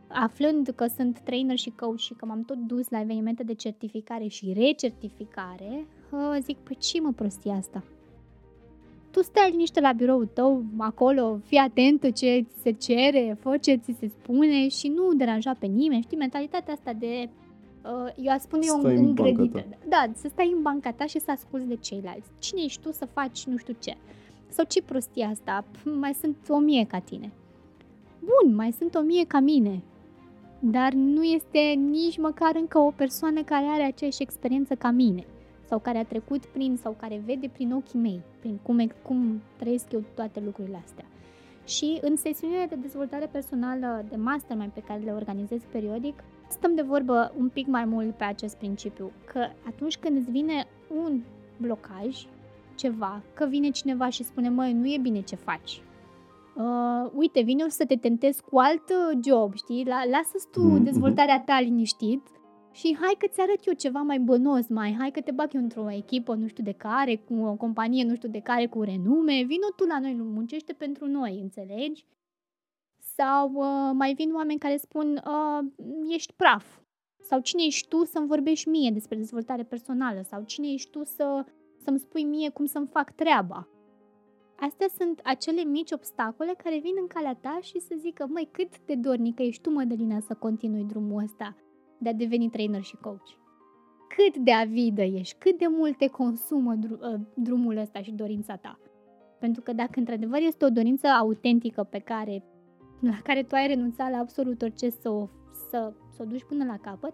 aflând 0.08 0.68
că 0.76 0.86
sunt 0.86 1.20
trainer 1.20 1.58
și 1.58 1.70
coach 1.70 1.98
și 1.98 2.14
că 2.14 2.26
m-am 2.26 2.44
tot 2.44 2.58
dus 2.58 2.90
la 2.90 3.02
evenimente 3.02 3.44
de 3.44 3.54
certificare 3.54 4.28
și 4.28 4.54
recertificare, 4.56 5.88
zic, 6.40 6.58
păi 6.58 6.76
ce 6.80 7.02
mă 7.02 7.12
prostia 7.12 7.54
asta? 7.56 7.84
Tu 9.14 9.22
stai 9.22 9.52
liniște 9.52 9.80
la 9.80 9.92
biroul 9.92 10.30
tău, 10.34 10.64
acolo, 10.78 11.40
fii 11.46 11.58
atentă 11.58 12.10
ce 12.10 12.46
ți 12.50 12.62
se 12.62 12.72
cere, 12.72 13.38
fă 13.40 13.58
ce 13.58 13.76
ți 13.76 13.96
se 14.00 14.08
spune 14.08 14.68
și 14.68 14.88
nu 14.88 15.14
deranja 15.14 15.56
pe 15.60 15.66
nimeni, 15.66 16.02
știi, 16.02 16.18
mentalitatea 16.18 16.74
asta 16.74 16.94
de, 16.94 17.30
uh, 17.84 18.12
eu 18.16 18.32
aș 18.34 18.42
spune 18.42 18.66
eu 18.68 18.80
îngrădită. 18.82 19.66
Da, 19.88 20.12
să 20.14 20.28
stai 20.28 20.54
în 20.56 20.62
banca 20.62 20.92
ta 20.92 21.06
și 21.06 21.20
să 21.20 21.32
asculți 21.32 21.68
de 21.68 21.76
ceilalți. 21.76 22.30
Cine 22.40 22.62
ești 22.64 22.82
tu 22.82 22.92
să 22.92 23.06
faci 23.06 23.46
nu 23.46 23.58
știu 23.58 23.76
ce? 23.80 23.96
Sau 24.48 24.66
ce 24.68 24.82
prostie 24.82 25.26
asta? 25.26 25.66
Mai 26.00 26.14
sunt 26.14 26.38
o 26.48 26.58
mie 26.58 26.86
ca 26.86 27.00
tine. 27.00 27.32
Bun, 28.20 28.56
mai 28.56 28.72
sunt 28.72 28.96
o 28.96 29.02
mie 29.02 29.26
ca 29.26 29.40
mine. 29.40 29.82
Dar 30.60 30.94
nu 30.94 31.24
este 31.24 31.60
nici 31.90 32.18
măcar 32.18 32.52
încă 32.56 32.80
o 32.80 32.92
persoană 32.92 33.42
care 33.44 33.66
are 33.66 33.84
aceeași 33.84 34.22
experiență 34.22 34.76
ca 34.76 34.90
mine 34.90 35.26
sau 35.74 35.82
care 35.82 35.98
a 35.98 36.06
trecut 36.06 36.46
prin 36.46 36.78
sau 36.82 36.96
care 37.00 37.22
vede 37.26 37.50
prin 37.54 37.72
ochii 37.72 38.00
mei, 38.00 38.22
prin 38.40 38.60
cum, 38.62 38.92
cum 39.02 39.42
trăiesc 39.58 39.92
eu 39.92 40.04
toate 40.14 40.40
lucrurile 40.46 40.82
astea. 40.84 41.06
Și 41.66 41.98
în 42.02 42.16
sesiunile 42.16 42.66
de 42.70 42.76
dezvoltare 42.76 43.30
personală 43.32 44.06
de 44.10 44.16
mastermind 44.16 44.72
pe 44.72 44.84
care 44.88 45.00
le 45.00 45.12
organizez 45.12 45.62
periodic, 45.72 46.24
stăm 46.50 46.76
de 46.76 46.82
vorbă 46.82 47.34
un 47.38 47.50
pic 47.50 47.68
mai 47.68 47.86
mult 47.86 48.16
pe 48.16 48.24
acest 48.24 48.56
principiu, 48.56 49.12
că 49.26 49.48
atunci 49.68 49.98
când 49.98 50.18
îți 50.18 50.32
vine 50.32 50.68
un 51.04 51.22
blocaj, 51.58 52.26
ceva, 52.76 53.22
că 53.34 53.46
vine 53.46 53.70
cineva 53.70 54.10
și 54.10 54.24
spune, 54.24 54.50
măi, 54.50 54.74
nu 54.74 54.88
e 54.88 54.98
bine 55.02 55.22
ce 55.22 55.36
faci, 55.36 55.82
Uh, 56.56 57.12
uite, 57.16 57.42
vine 57.42 57.66
să 57.68 57.86
te 57.86 57.96
tentezi 57.96 58.42
cu 58.52 58.58
alt 58.58 58.84
job, 59.24 59.56
știi? 59.56 59.86
La, 59.86 60.06
lasă-ți 60.06 60.48
tu 60.52 60.62
mm-hmm. 60.62 60.84
dezvoltarea 60.84 61.42
ta 61.46 61.60
liniștit 61.60 62.22
și 62.74 62.98
hai 63.00 63.16
că 63.18 63.28
ți 63.28 63.42
arăt 63.42 63.66
eu 63.66 63.74
ceva 63.74 64.02
mai 64.02 64.20
bănos 64.20 64.68
mai, 64.68 64.96
hai 65.00 65.12
că 65.12 65.22
te 65.22 65.32
bag 65.32 65.54
eu 65.54 65.62
într-o 65.62 65.92
echipă 65.92 66.34
nu 66.34 66.48
știu 66.48 66.64
de 66.64 66.72
care, 66.72 67.16
cu 67.16 67.34
o 67.34 67.56
companie 67.56 68.04
nu 68.04 68.16
știu 68.16 68.30
de 68.30 68.40
care, 68.40 68.68
cu 68.68 68.82
renume, 68.82 69.44
vino 69.44 69.68
tu 69.76 69.86
la 69.86 70.00
noi, 70.00 70.14
muncește 70.14 70.74
pentru 70.74 71.08
noi, 71.08 71.40
înțelegi? 71.42 72.06
Sau 72.98 73.52
uh, 73.54 73.92
mai 73.94 74.14
vin 74.14 74.34
oameni 74.36 74.60
care 74.60 74.78
spun, 74.78 75.24
uh, 75.28 75.66
ești 76.10 76.34
praf. 76.34 76.80
Sau 77.22 77.40
cine 77.40 77.64
ești 77.66 77.88
tu 77.88 78.06
să-mi 78.06 78.28
vorbești 78.28 78.70
mie 78.70 78.92
despre 78.92 79.18
dezvoltare 79.18 79.64
personală? 79.64 80.22
Sau 80.22 80.44
cine 80.44 80.68
ești 80.72 80.90
tu 80.90 81.04
să, 81.04 81.46
să-mi 81.84 82.00
spui 82.00 82.24
mie 82.24 82.50
cum 82.50 82.66
să-mi 82.66 82.88
fac 82.88 83.12
treaba? 83.12 83.68
Astea 84.60 84.88
sunt 84.98 85.20
acele 85.24 85.64
mici 85.64 85.92
obstacole 85.92 86.54
care 86.64 86.80
vin 86.80 86.94
în 87.02 87.08
calea 87.08 87.36
ta 87.36 87.60
și 87.62 87.80
să 87.80 87.96
zică, 87.98 88.28
măi, 88.30 88.48
cât 88.52 88.86
de 88.86 88.96
dornică 88.96 89.44
ești 89.44 89.62
tu, 89.62 89.70
Mădălina, 89.70 90.20
să 90.20 90.34
continui 90.34 90.84
drumul 90.84 91.24
ăsta 91.24 91.56
de 92.04 92.10
a 92.10 92.14
deveni 92.14 92.50
trainer 92.50 92.82
și 92.82 92.96
coach. 92.96 93.28
Cât 94.16 94.44
de 94.44 94.52
avidă 94.52 95.02
ești, 95.02 95.36
cât 95.38 95.58
de 95.58 95.66
mult 95.70 95.98
te 95.98 96.08
consumă 96.08 96.76
dr- 96.76 97.02
ă, 97.02 97.20
drumul 97.34 97.78
ăsta 97.78 98.02
și 98.02 98.12
dorința 98.12 98.56
ta. 98.56 98.80
Pentru 99.40 99.62
că 99.62 99.74
dacă 99.74 100.00
într-adevăr 100.00 100.40
este 100.42 100.66
o 100.66 100.70
dorință 100.70 101.08
autentică 101.08 101.84
pe 101.84 102.00
care, 102.00 102.44
la 103.00 103.18
care 103.24 103.44
tu 103.44 103.56
ai 103.56 103.68
renunțat 103.68 104.12
la 104.12 104.18
absolut 104.18 104.62
orice 104.62 104.90
să 104.90 105.10
o, 105.10 105.28
să, 105.70 105.94
să 106.10 106.22
o 106.22 106.26
duci 106.26 106.44
până 106.44 106.66
la 106.66 106.78
capăt, 106.78 107.14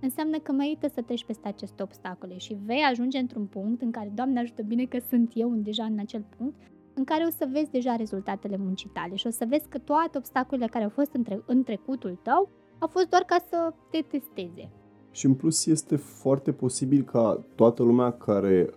înseamnă 0.00 0.38
că 0.38 0.52
merită 0.52 0.88
să 0.88 1.02
treci 1.02 1.24
peste 1.24 1.48
aceste 1.48 1.82
obstacole 1.82 2.38
și 2.38 2.58
vei 2.64 2.80
ajunge 2.90 3.18
într-un 3.18 3.46
punct 3.46 3.82
în 3.82 3.90
care, 3.90 4.12
Doamne 4.14 4.40
ajută 4.40 4.62
bine 4.62 4.84
că 4.84 4.98
sunt 5.08 5.30
eu 5.34 5.54
deja 5.54 5.84
în 5.84 5.98
acel 5.98 6.24
punct, 6.36 6.60
în 6.94 7.04
care 7.04 7.24
o 7.24 7.30
să 7.30 7.48
vezi 7.50 7.70
deja 7.70 7.96
rezultatele 7.96 8.56
muncii 8.56 8.90
tale 8.92 9.14
și 9.14 9.26
o 9.26 9.30
să 9.30 9.44
vezi 9.48 9.68
că 9.68 9.78
toate 9.78 10.18
obstacolele 10.18 10.66
care 10.66 10.84
au 10.84 10.90
fost 10.90 11.14
în, 11.14 11.22
tre- 11.22 11.42
în 11.46 11.62
trecutul 11.62 12.20
tău 12.22 12.48
a 12.84 12.86
fost 12.86 13.08
doar 13.08 13.22
ca 13.22 13.36
să 13.48 13.72
te 13.90 13.98
testeze. 14.08 14.70
Și 15.10 15.26
în 15.26 15.34
plus 15.34 15.66
este 15.66 15.96
foarte 15.96 16.52
posibil 16.52 17.02
ca 17.02 17.44
toată 17.54 17.82
lumea 17.82 18.12
care 18.12 18.70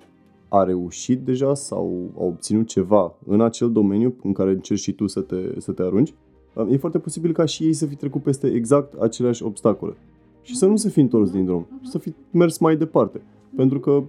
a 0.47 0.63
reușit 0.63 1.19
deja 1.19 1.53
sau 1.53 2.11
a 2.17 2.23
obținut 2.23 2.67
ceva 2.67 3.15
în 3.25 3.41
acel 3.41 3.71
domeniu 3.71 4.15
în 4.23 4.33
care 4.33 4.49
încerci 4.49 4.79
și 4.79 4.91
tu 4.91 5.07
să 5.07 5.21
te, 5.21 5.59
să 5.59 5.71
te 5.71 5.81
arunci, 5.81 6.13
e 6.69 6.77
foarte 6.77 6.99
posibil 6.99 7.31
ca 7.33 7.45
și 7.45 7.63
ei 7.63 7.73
să 7.73 7.85
fi 7.85 7.95
trecut 7.95 8.23
peste 8.23 8.47
exact 8.47 8.93
aceleași 8.93 9.43
obstacole. 9.43 9.95
Și 10.41 10.55
să 10.55 10.65
nu 10.65 10.75
se 10.75 10.89
fi 10.89 10.99
întors 10.99 11.31
din 11.31 11.45
drum, 11.45 11.67
și 11.81 11.89
să 11.89 11.97
fi 11.97 12.13
mers 12.31 12.57
mai 12.57 12.77
departe. 12.77 13.21
Pentru 13.55 13.79
că, 13.79 14.03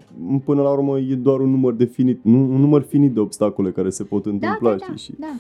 până 0.45 0.63
la 0.63 0.71
urmă, 0.71 0.99
e 0.99 1.15
doar 1.15 1.41
un 1.41 1.51
număr 1.51 1.73
definit, 1.73 2.21
nu, 2.23 2.39
un 2.39 2.61
număr 2.61 2.83
finit 2.83 3.13
de 3.13 3.21
obstacole 3.21 3.73
care 3.73 3.91
se 3.91 4.05
pot 4.05 4.25
Da, 4.25 4.31
întâmpla, 4.31 4.71
da, 4.71 4.77
da, 4.77 4.85
știi? 4.85 4.97
Și 4.97 5.15
da. 5.19 5.35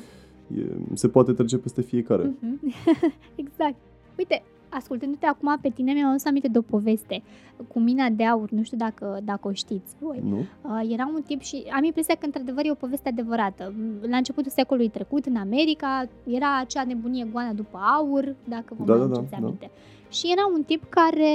e, 0.60 0.66
se 0.92 1.08
poate 1.08 1.32
trece 1.32 1.58
peste 1.58 1.82
fiecare. 1.82 2.34
Mhm. 2.40 2.60
exact. 3.44 3.76
Uite, 4.18 4.42
ascultându-te 4.68 5.26
acum 5.26 5.58
pe 5.62 5.68
tine, 5.68 5.92
mi-am 5.92 6.08
adus 6.08 6.24
aminte 6.24 6.48
de 6.48 6.58
o 6.58 6.62
poveste 6.62 7.22
cu 7.68 7.78
mina 7.78 8.08
de 8.08 8.24
aur, 8.24 8.50
nu 8.50 8.62
știu 8.62 8.76
dacă, 8.76 9.20
dacă 9.24 9.48
o 9.48 9.52
știți 9.52 9.94
voi. 10.00 10.20
Nu? 10.24 10.36
Uh, 10.38 10.80
era 10.92 11.10
un 11.14 11.22
tip 11.22 11.40
și 11.40 11.64
am 11.72 11.84
impresia 11.84 12.14
că 12.14 12.24
într-adevăr 12.24 12.64
e 12.66 12.70
o 12.70 12.74
poveste 12.74 13.08
adevărată. 13.08 13.72
La 14.00 14.16
începutul 14.16 14.50
secolului 14.50 14.88
trecut, 14.90 15.26
în 15.26 15.36
America, 15.36 16.04
era 16.26 16.58
acea 16.58 16.84
nebunie 16.84 17.26
goana 17.32 17.52
după 17.52 17.78
aur, 17.98 18.34
dacă 18.48 18.74
vă 18.78 18.84
Da, 18.84 18.92
mai 18.92 19.00
da, 19.00 19.06
da, 19.06 19.12
aduceți 19.14 19.30
da. 19.30 19.36
aminte. 19.46 19.70
Și 20.10 20.32
era 20.32 20.42
un 20.54 20.62
tip 20.62 20.84
care, 20.88 21.30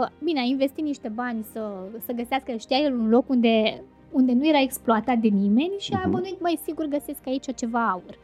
uh, 0.00 0.06
bine, 0.22 0.40
a 0.40 0.42
investit 0.42 0.84
niște 0.84 1.08
bani 1.14 1.44
să, 1.52 1.70
să 2.04 2.12
găsească, 2.12 2.56
știa 2.56 2.76
el 2.78 2.94
un 2.94 3.08
loc 3.08 3.28
unde, 3.28 3.82
unde 4.10 4.32
nu 4.32 4.48
era 4.48 4.60
exploatat 4.60 5.18
de 5.18 5.28
nimeni 5.28 5.72
și 5.78 5.92
a 5.92 5.98
Mhm. 5.98 6.10
bănuit, 6.10 6.40
mai 6.40 6.58
sigur 6.64 6.84
găsesc 6.86 7.26
aici 7.26 7.54
ceva 7.54 7.88
aur. 7.90 8.18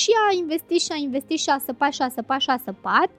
Și 0.00 0.10
a 0.28 0.32
investit 0.42 0.80
și 0.80 0.92
a 0.92 0.96
investit 0.96 1.38
și 1.38 1.50
a 1.50 1.58
săpat 1.58 1.92
și 1.92 2.02
a 2.02 2.08
săpat 2.08 2.40
și 2.40 2.50
a 2.50 2.56
săpat 2.58 3.10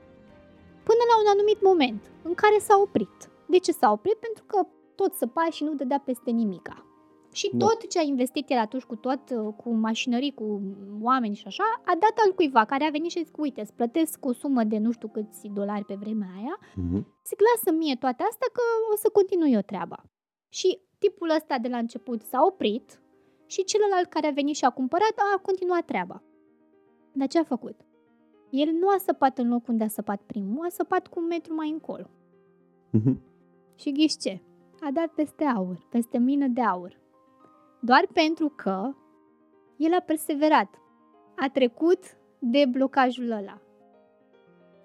până 0.87 1.03
la 1.11 1.15
un 1.21 1.27
anumit 1.33 1.61
moment 1.61 2.11
în 2.23 2.33
care 2.33 2.57
s-a 2.59 2.77
oprit. 2.77 3.17
De 3.47 3.57
ce 3.57 3.71
s-a 3.71 3.91
oprit? 3.91 4.13
Pentru 4.25 4.43
că 4.47 4.57
tot 4.95 5.13
săpa 5.13 5.47
și 5.51 5.63
nu 5.63 5.73
dădea 5.73 6.01
peste 6.05 6.31
nimica. 6.31 6.85
Și 7.31 7.49
Da. 7.53 7.65
tot 7.65 7.87
ce 7.89 7.99
a 7.99 8.01
investit 8.01 8.49
el 8.49 8.57
atunci 8.57 8.83
cu 8.83 8.95
tot, 8.95 9.19
uh, 9.29 9.53
cu 9.57 9.69
mașinării, 9.73 10.33
cu 10.33 10.61
oameni 11.01 11.35
și 11.35 11.43
așa, 11.47 11.63
a 11.85 11.91
dat 12.03 12.15
al 12.25 12.33
cuiva 12.33 12.65
care 12.65 12.83
a 12.85 12.89
venit 12.89 13.11
și 13.11 13.17
a 13.17 13.21
zis, 13.21 13.31
uite, 13.37 13.61
îți 13.61 13.73
plătesc 13.73 14.25
o 14.25 14.33
sumă 14.33 14.63
de 14.63 14.77
nu 14.77 14.91
știu 14.91 15.07
câți 15.07 15.47
dolari 15.53 15.85
pe 15.85 15.97
vremea 15.99 16.27
aia, 16.37 16.59
Mhm. 16.75 17.07
zic, 17.25 17.39
lasă 17.47 17.77
mie 17.77 17.95
toate 17.95 18.23
astea 18.29 18.47
că 18.53 18.61
o 18.93 18.95
să 18.95 19.09
continui 19.09 19.51
eu 19.51 19.61
treaba. 19.61 20.03
Și 20.49 20.79
tipul 20.99 21.29
ăsta 21.29 21.57
de 21.57 21.67
la 21.67 21.77
început 21.77 22.21
s-a 22.21 22.43
oprit 22.45 23.01
și 23.45 23.63
celălalt 23.63 24.09
care 24.09 24.27
a 24.27 24.31
venit 24.31 24.55
și 24.55 24.65
a 24.65 24.69
cumpărat 24.69 25.13
a 25.35 25.39
continuat 25.41 25.85
treaba. 25.85 26.21
Dar 27.13 27.27
ce 27.27 27.39
a 27.39 27.43
făcut? 27.43 27.75
El 28.49 28.71
nu 28.79 28.87
a 28.87 28.97
săpat 28.97 29.37
în 29.37 29.49
locul 29.49 29.71
unde 29.71 29.83
a 29.83 29.87
săpat 29.87 30.21
primul, 30.25 30.65
a 30.65 30.69
săpat 30.69 31.07
cu 31.07 31.19
un 31.19 31.25
metru 31.25 31.53
mai 31.53 31.69
încolo. 31.69 32.09
Mhm. 32.89 33.19
Și 33.75 33.91
ghiși 33.91 34.17
ce? 34.17 34.41
A 34.81 34.91
dat 34.91 35.07
peste 35.07 35.43
aur, 35.43 35.87
peste 35.89 36.17
mină 36.17 36.47
de 36.47 36.61
aur. 36.61 36.99
Doar 37.81 38.07
pentru 38.13 38.49
că 38.55 38.93
el 39.77 39.93
a 39.93 39.99
perseverat. 39.99 40.81
A 41.35 41.49
trecut 41.49 41.99
de 42.39 42.65
blocajul 42.71 43.31
ăla. 43.31 43.61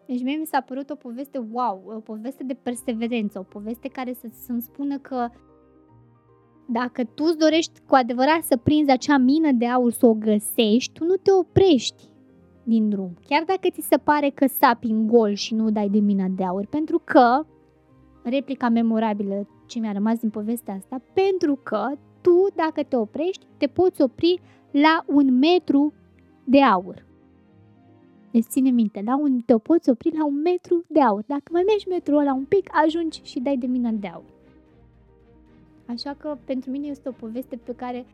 Deci 0.06 0.22
mie 0.22 0.36
mi 0.36 0.46
s-a 0.46 0.60
părut 0.60 0.90
o 0.90 0.94
poveste 0.94 1.38
wow, 1.52 1.82
o 1.86 2.00
poveste 2.00 2.44
de 2.44 2.54
perseverență, 2.54 3.38
o 3.38 3.42
poveste 3.42 3.88
care 3.88 4.12
să, 4.12 4.28
să-mi 4.30 4.62
spună 4.62 4.98
că 4.98 5.28
dacă 6.66 7.04
tu 7.04 7.24
îți 7.24 7.38
dorești 7.38 7.80
cu 7.86 7.94
adevărat 7.94 8.42
să 8.42 8.56
prinzi 8.56 8.90
acea 8.90 9.16
mină 9.16 9.52
de 9.52 9.66
aur, 9.66 9.92
să 9.92 10.06
o 10.06 10.14
găsești, 10.14 10.92
tu 10.92 11.04
nu 11.04 11.14
te 11.14 11.32
oprești 11.32 12.10
din 12.68 12.88
drum. 12.88 13.14
Chiar 13.28 13.44
dacă 13.46 13.68
ți 13.70 13.86
se 13.86 13.96
pare 13.96 14.30
că 14.30 14.46
sapi 14.46 14.86
în 14.86 15.06
gol 15.06 15.32
și 15.34 15.54
nu 15.54 15.70
dai 15.70 15.88
de 15.88 15.98
mina 15.98 16.26
de 16.28 16.44
aur, 16.44 16.66
pentru 16.66 17.00
că 17.04 17.46
replica 18.22 18.68
memorabilă 18.68 19.48
ce 19.66 19.78
mi-a 19.78 19.92
rămas 19.92 20.18
din 20.18 20.30
povestea 20.30 20.74
asta, 20.74 21.02
pentru 21.12 21.58
că 21.62 21.86
tu, 22.20 22.46
dacă 22.54 22.82
te 22.82 22.96
oprești, 22.96 23.46
te 23.56 23.66
poți 23.66 24.02
opri 24.02 24.40
la 24.70 25.04
un 25.06 25.38
metru 25.38 25.92
de 26.44 26.62
aur. 26.62 27.06
Deci 28.30 28.44
ține 28.44 28.70
minte, 28.70 29.02
la 29.04 29.18
un, 29.18 29.40
te 29.40 29.54
poți 29.54 29.90
opri 29.90 30.16
la 30.16 30.26
un 30.26 30.40
metru 30.40 30.84
de 30.86 31.00
aur. 31.02 31.24
Dacă 31.26 31.42
mai 31.50 31.62
mergi 31.66 31.88
metrul 31.88 32.18
ăla 32.18 32.34
un 32.34 32.44
pic, 32.44 32.68
ajungi 32.84 33.20
și 33.24 33.40
dai 33.40 33.56
de 33.56 33.66
mină 33.66 33.90
de 33.90 34.06
aur. 34.06 34.36
Așa 35.86 36.14
că 36.18 36.38
pentru 36.44 36.70
mine 36.70 36.86
este 36.86 37.08
o 37.08 37.12
poveste 37.12 37.56
pe 37.56 37.72
care 37.72 38.06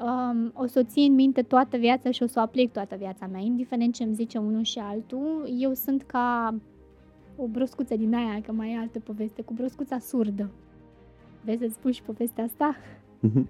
um, 0.00 0.52
o 0.54 0.66
să 0.66 0.78
o 0.78 0.88
țin 0.88 1.14
minte 1.14 1.42
toată 1.42 1.76
viața 1.76 2.10
și 2.10 2.22
o 2.22 2.26
să 2.26 2.38
o 2.38 2.42
aplic 2.42 2.72
toată 2.72 2.96
viața 2.96 3.26
mea, 3.26 3.40
indiferent 3.40 3.94
ce 3.94 4.02
îmi 4.02 4.14
zice 4.14 4.38
unul 4.38 4.62
și 4.62 4.78
altul. 4.78 5.54
Eu 5.58 5.74
sunt 5.74 6.02
ca 6.02 6.54
o 7.36 7.46
broscuță 7.46 7.96
din 7.96 8.14
aia, 8.14 8.40
că 8.40 8.52
mai 8.52 8.72
e 8.72 8.78
altă 8.78 8.98
poveste, 8.98 9.42
cu 9.42 9.52
broscuța 9.52 9.98
surdă. 9.98 10.50
Vezi 11.44 11.58
să-ți 11.60 11.74
spun 11.74 11.90
și 11.90 12.02
povestea 12.02 12.44
asta? 12.44 12.76
Mhm. 13.20 13.48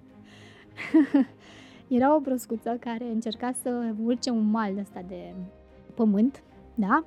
Era 1.97 2.15
o 2.15 2.19
broscuță 2.19 2.77
care 2.79 3.05
încerca 3.13 3.51
să 3.61 3.93
urce 4.03 4.29
un 4.29 4.49
mal 4.49 4.77
ăsta 4.77 5.03
de 5.07 5.33
pământ, 5.93 6.43
da? 6.75 7.03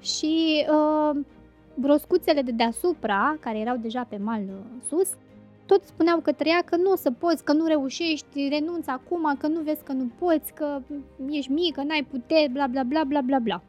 Și 0.00 0.66
uh, 0.70 1.20
broscuțele 1.74 2.42
de 2.42 2.50
deasupra, 2.50 3.36
care 3.40 3.58
erau 3.58 3.76
deja 3.76 4.04
pe 4.04 4.16
mal 4.16 4.42
uh, 4.42 4.82
sus, 4.88 5.16
tot 5.70 5.84
spuneau 5.84 6.20
că 6.20 6.32
trăia 6.32 6.62
că 6.64 6.76
nu 6.76 6.90
o 6.90 6.96
să 6.96 7.10
poți, 7.10 7.44
că 7.44 7.52
nu 7.52 7.66
reușești, 7.66 8.48
renunți 8.48 8.88
acum, 8.88 9.36
că 9.38 9.46
nu 9.46 9.60
vezi 9.60 9.82
că 9.84 9.92
nu 9.92 10.10
poți, 10.18 10.52
că 10.52 10.80
ești 11.28 11.52
mică, 11.52 11.82
n-ai 11.82 12.06
puteri, 12.10 12.52
bla 12.52 12.66
bla 12.66 12.82
bla 12.82 13.04
bla 13.04 13.20
bla 13.20 13.38
bla. 13.38 13.62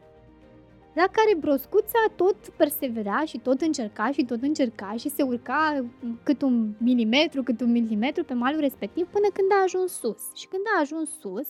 La 0.93 1.07
care 1.11 1.35
broscuța 1.39 2.01
tot 2.15 2.35
persevera 2.57 3.23
și 3.25 3.37
tot 3.37 3.61
încerca 3.61 4.11
și 4.11 4.25
tot 4.25 4.41
încerca 4.41 4.93
și 4.97 5.09
se 5.09 5.23
urca 5.23 5.85
cât 6.23 6.41
un 6.41 6.73
milimetru, 6.77 7.43
cât 7.43 7.61
un 7.61 7.71
milimetru 7.71 8.23
pe 8.23 8.33
malul 8.33 8.59
respectiv 8.59 9.05
până 9.07 9.27
când 9.33 9.51
a 9.51 9.63
ajuns 9.63 9.91
sus. 9.91 10.21
Și 10.35 10.47
când 10.47 10.63
a 10.75 10.81
ajuns 10.81 11.09
sus, 11.19 11.49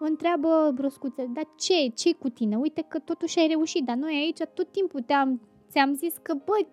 o 0.00 0.04
întreabă 0.04 0.72
broscuța, 0.74 1.22
dar 1.34 1.44
ce, 1.58 1.88
ce 1.94 2.14
cu 2.14 2.28
tine? 2.28 2.56
Uite 2.56 2.84
că 2.88 2.98
totuși 2.98 3.38
ai 3.38 3.46
reușit, 3.46 3.84
dar 3.84 3.96
noi 3.96 4.14
aici 4.14 4.48
tot 4.54 4.72
timpul 4.72 5.00
te-am, 5.00 5.40
ți-am 5.70 5.94
zis 5.94 6.14
că, 6.22 6.34
bă, 6.44 6.66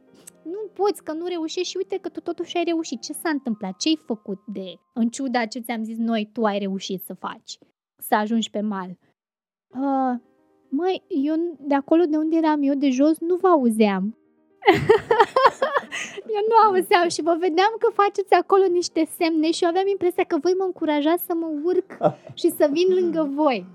nu 0.43 0.69
poți, 0.73 1.03
că 1.03 1.13
nu 1.13 1.25
reușești 1.25 1.69
și 1.69 1.77
uite 1.77 1.97
că 1.97 2.09
tu 2.09 2.19
totuși 2.19 2.57
ai 2.57 2.63
reușit. 2.63 3.01
Ce 3.01 3.13
s-a 3.13 3.29
întâmplat? 3.29 3.77
Ce 3.77 3.87
ai 3.87 3.99
făcut 4.05 4.39
de, 4.45 4.73
în 4.93 5.09
ciuda 5.09 5.45
ce 5.45 5.59
ți-am 5.59 5.83
zis 5.83 5.97
noi, 5.97 6.29
tu 6.33 6.43
ai 6.43 6.59
reușit 6.59 7.01
să 7.03 7.13
faci? 7.13 7.57
Să 7.97 8.15
ajungi 8.15 8.49
pe 8.49 8.61
mal. 8.61 8.89
Uh, 9.67 10.19
măi, 10.69 11.03
eu 11.07 11.57
de 11.59 11.75
acolo 11.75 12.03
de 12.03 12.17
unde 12.17 12.35
eram 12.35 12.61
eu 12.61 12.73
de 12.73 12.89
jos 12.89 13.19
nu 13.19 13.35
vă 13.35 13.47
auzeam. 13.47 14.17
eu 16.35 16.43
nu 16.49 16.55
auzeam 16.67 17.07
și 17.09 17.21
vă 17.21 17.35
vedeam 17.39 17.75
că 17.79 17.91
faceți 17.93 18.33
acolo 18.33 18.65
niște 18.65 19.07
semne 19.17 19.51
și 19.51 19.63
eu 19.63 19.69
aveam 19.69 19.87
impresia 19.87 20.23
că 20.23 20.37
voi 20.41 20.53
mă 20.57 20.63
încurajați 20.63 21.25
să 21.25 21.33
mă 21.35 21.47
urc 21.63 21.97
și 22.39 22.49
să 22.49 22.69
vin 22.71 22.93
lângă 22.93 23.31
voi. 23.33 23.65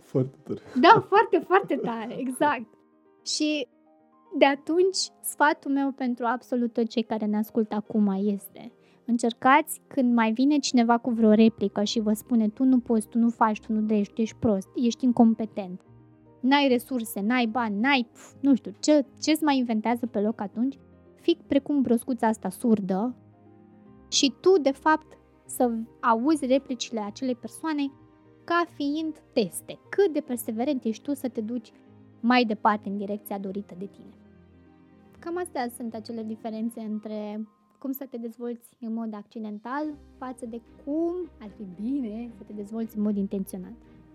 Foarte 0.00 0.36
tare. 0.44 0.60
Da, 0.80 1.06
foarte, 1.08 1.38
foarte 1.46 1.76
tare, 1.76 2.16
exact. 2.18 2.66
Și 3.24 3.68
de 4.38 4.44
atunci, 4.44 4.98
sfatul 5.20 5.70
meu 5.70 5.90
pentru 5.90 6.24
absolut 6.26 6.72
toți 6.72 6.88
cei 6.88 7.02
care 7.02 7.26
ne 7.26 7.36
ascultă 7.36 7.74
acum 7.74 8.20
este 8.24 8.72
încercați 9.04 9.80
când 9.86 10.14
mai 10.14 10.32
vine 10.32 10.58
cineva 10.58 10.98
cu 10.98 11.10
vreo 11.10 11.30
replică 11.30 11.82
și 11.82 12.00
vă 12.00 12.12
spune 12.12 12.48
tu 12.48 12.64
nu 12.64 12.78
poți, 12.78 13.08
tu 13.08 13.18
nu 13.18 13.30
faci, 13.30 13.60
tu 13.60 13.72
nu 13.72 13.80
dai, 13.80 14.10
tu 14.14 14.20
ești 14.20 14.36
prost, 14.36 14.68
ești 14.74 15.04
incompetent, 15.04 15.80
n-ai 16.40 16.68
resurse, 16.68 17.20
n-ai 17.20 17.46
bani, 17.46 17.80
n-ai, 17.80 18.08
pf, 18.12 18.32
nu 18.40 18.54
știu, 18.54 18.72
ce, 18.80 19.04
ce-ți 19.20 19.44
mai 19.44 19.56
inventează 19.56 20.06
pe 20.06 20.20
loc 20.20 20.40
atunci, 20.40 20.78
fii 21.14 21.38
precum 21.46 21.82
broscuța 21.82 22.26
asta 22.26 22.48
surdă 22.48 23.16
și 24.08 24.34
tu, 24.40 24.60
de 24.60 24.70
fapt, 24.70 25.18
să 25.46 25.70
auzi 26.00 26.46
replicile 26.46 27.00
acelei 27.00 27.34
persoane 27.34 27.92
ca 28.44 28.64
fiind 28.74 29.22
teste. 29.32 29.78
Cât 29.88 30.12
de 30.12 30.20
perseverent 30.20 30.84
ești 30.84 31.02
tu 31.02 31.14
să 31.14 31.28
te 31.28 31.40
duci 31.40 31.72
mai 32.20 32.44
departe 32.44 32.88
în 32.88 32.96
direcția 32.96 33.38
dorită 33.38 33.74
de 33.78 33.86
tine. 33.86 34.21
Cam 35.24 35.38
astea 35.38 35.68
sunt 35.76 35.94
acele 35.94 36.22
diferențe 36.22 36.80
între 36.80 37.46
cum 37.78 37.92
să 37.92 38.06
te 38.10 38.16
dezvolți 38.16 38.68
în 38.80 38.92
mod 38.92 39.14
accidental 39.14 39.84
față 40.18 40.46
de 40.46 40.60
cum 40.84 41.14
ar 41.40 41.50
fi 41.56 41.82
bine 41.82 42.30
să 42.36 42.42
te 42.46 42.52
dezvolți 42.52 42.96
în 42.96 43.02
mod 43.02 43.16
intenționat. 43.16 43.72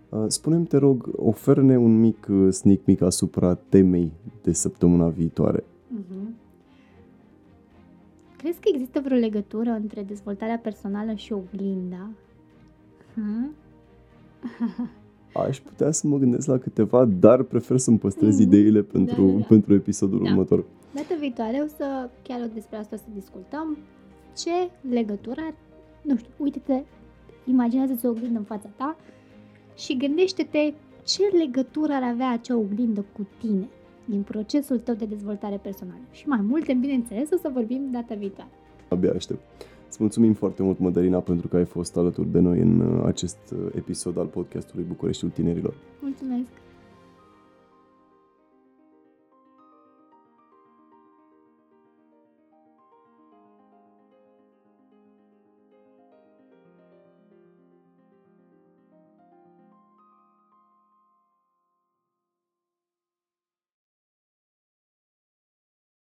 Uh, 0.08 0.24
Spune-mi, 0.26 0.66
te 0.66 0.76
rog, 0.76 1.10
oferă-ne 1.16 1.78
un 1.78 2.00
mic 2.00 2.26
uh, 2.30 2.52
sneak 2.52 2.78
peek 2.78 3.00
asupra 3.00 3.54
temei 3.54 4.12
de 4.42 4.52
săptămâna 4.52 5.08
viitoare. 5.08 5.60
Uh-huh. 5.62 6.28
Crezi 8.36 8.60
că 8.60 8.68
există 8.72 9.00
vreo 9.00 9.18
legătură 9.18 9.70
între 9.70 10.02
dezvoltarea 10.02 10.58
personală 10.58 11.14
și 11.14 11.32
oglinda? 11.32 12.10
Hmm? 13.14 13.50
Aș 15.34 15.60
putea 15.60 15.90
să 15.90 16.06
mă 16.06 16.16
gândesc 16.18 16.46
la 16.46 16.58
câteva, 16.58 17.04
dar 17.04 17.42
prefer 17.42 17.78
să-mi 17.78 17.98
păstrez 17.98 18.34
Mhm. 18.34 18.42
ideile 18.42 18.82
pentru, 18.82 19.26
Da, 19.26 19.32
da, 19.32 19.38
da. 19.38 19.44
pentru 19.48 19.74
episodul 19.74 20.22
Da. 20.24 20.30
următor. 20.30 20.64
Data 20.94 21.14
viitoare 21.20 21.60
o 21.64 21.66
să, 21.76 22.10
chiar 22.22 22.50
despre 22.54 22.76
asta 22.76 22.94
o 22.96 22.98
să 22.98 23.04
discutăm, 23.14 23.76
ce 24.36 24.50
legătură, 24.90 25.40
are- 25.40 25.54
nu 26.02 26.16
știu, 26.16 26.30
uite-te, 26.36 26.82
imaginează-ți 27.46 28.06
o 28.06 28.08
oglindă 28.08 28.38
în 28.38 28.44
fața 28.44 28.68
ta 28.76 28.96
și 29.76 29.96
gândește-te 29.96 30.72
ce 31.04 31.22
legătură 31.38 31.92
ar 31.92 32.02
avea 32.02 32.30
acea 32.30 32.56
oglindă 32.56 33.04
cu 33.16 33.26
tine 33.40 33.68
din 34.04 34.22
procesul 34.22 34.78
tău 34.78 34.94
de 34.94 35.04
dezvoltare 35.04 35.56
personală. 35.62 36.00
Și 36.10 36.28
mai 36.28 36.40
multe, 36.40 36.72
bineînțeles, 36.74 37.30
o 37.30 37.36
să 37.36 37.50
vorbim 37.52 37.80
data 37.92 38.14
viitoare. 38.14 38.50
Abia 38.88 39.12
aștept. 39.14 39.40
Îți 39.88 39.96
mulțumim 40.00 40.32
foarte 40.32 40.62
mult, 40.62 40.78
Mădălina, 40.78 41.18
pentru 41.18 41.48
că 41.48 41.56
ai 41.56 41.64
fost 41.64 41.96
alături 41.96 42.32
de 42.32 42.38
noi 42.38 42.60
în 42.60 42.80
uh, 42.80 43.04
acest 43.06 43.38
uh, 43.52 43.58
episod 43.74 44.18
al 44.18 44.26
podcastului 44.26 44.84
Bucureștiul 44.88 45.30
Tinerilor. 45.30 45.74
Mulțumesc! 46.00 46.67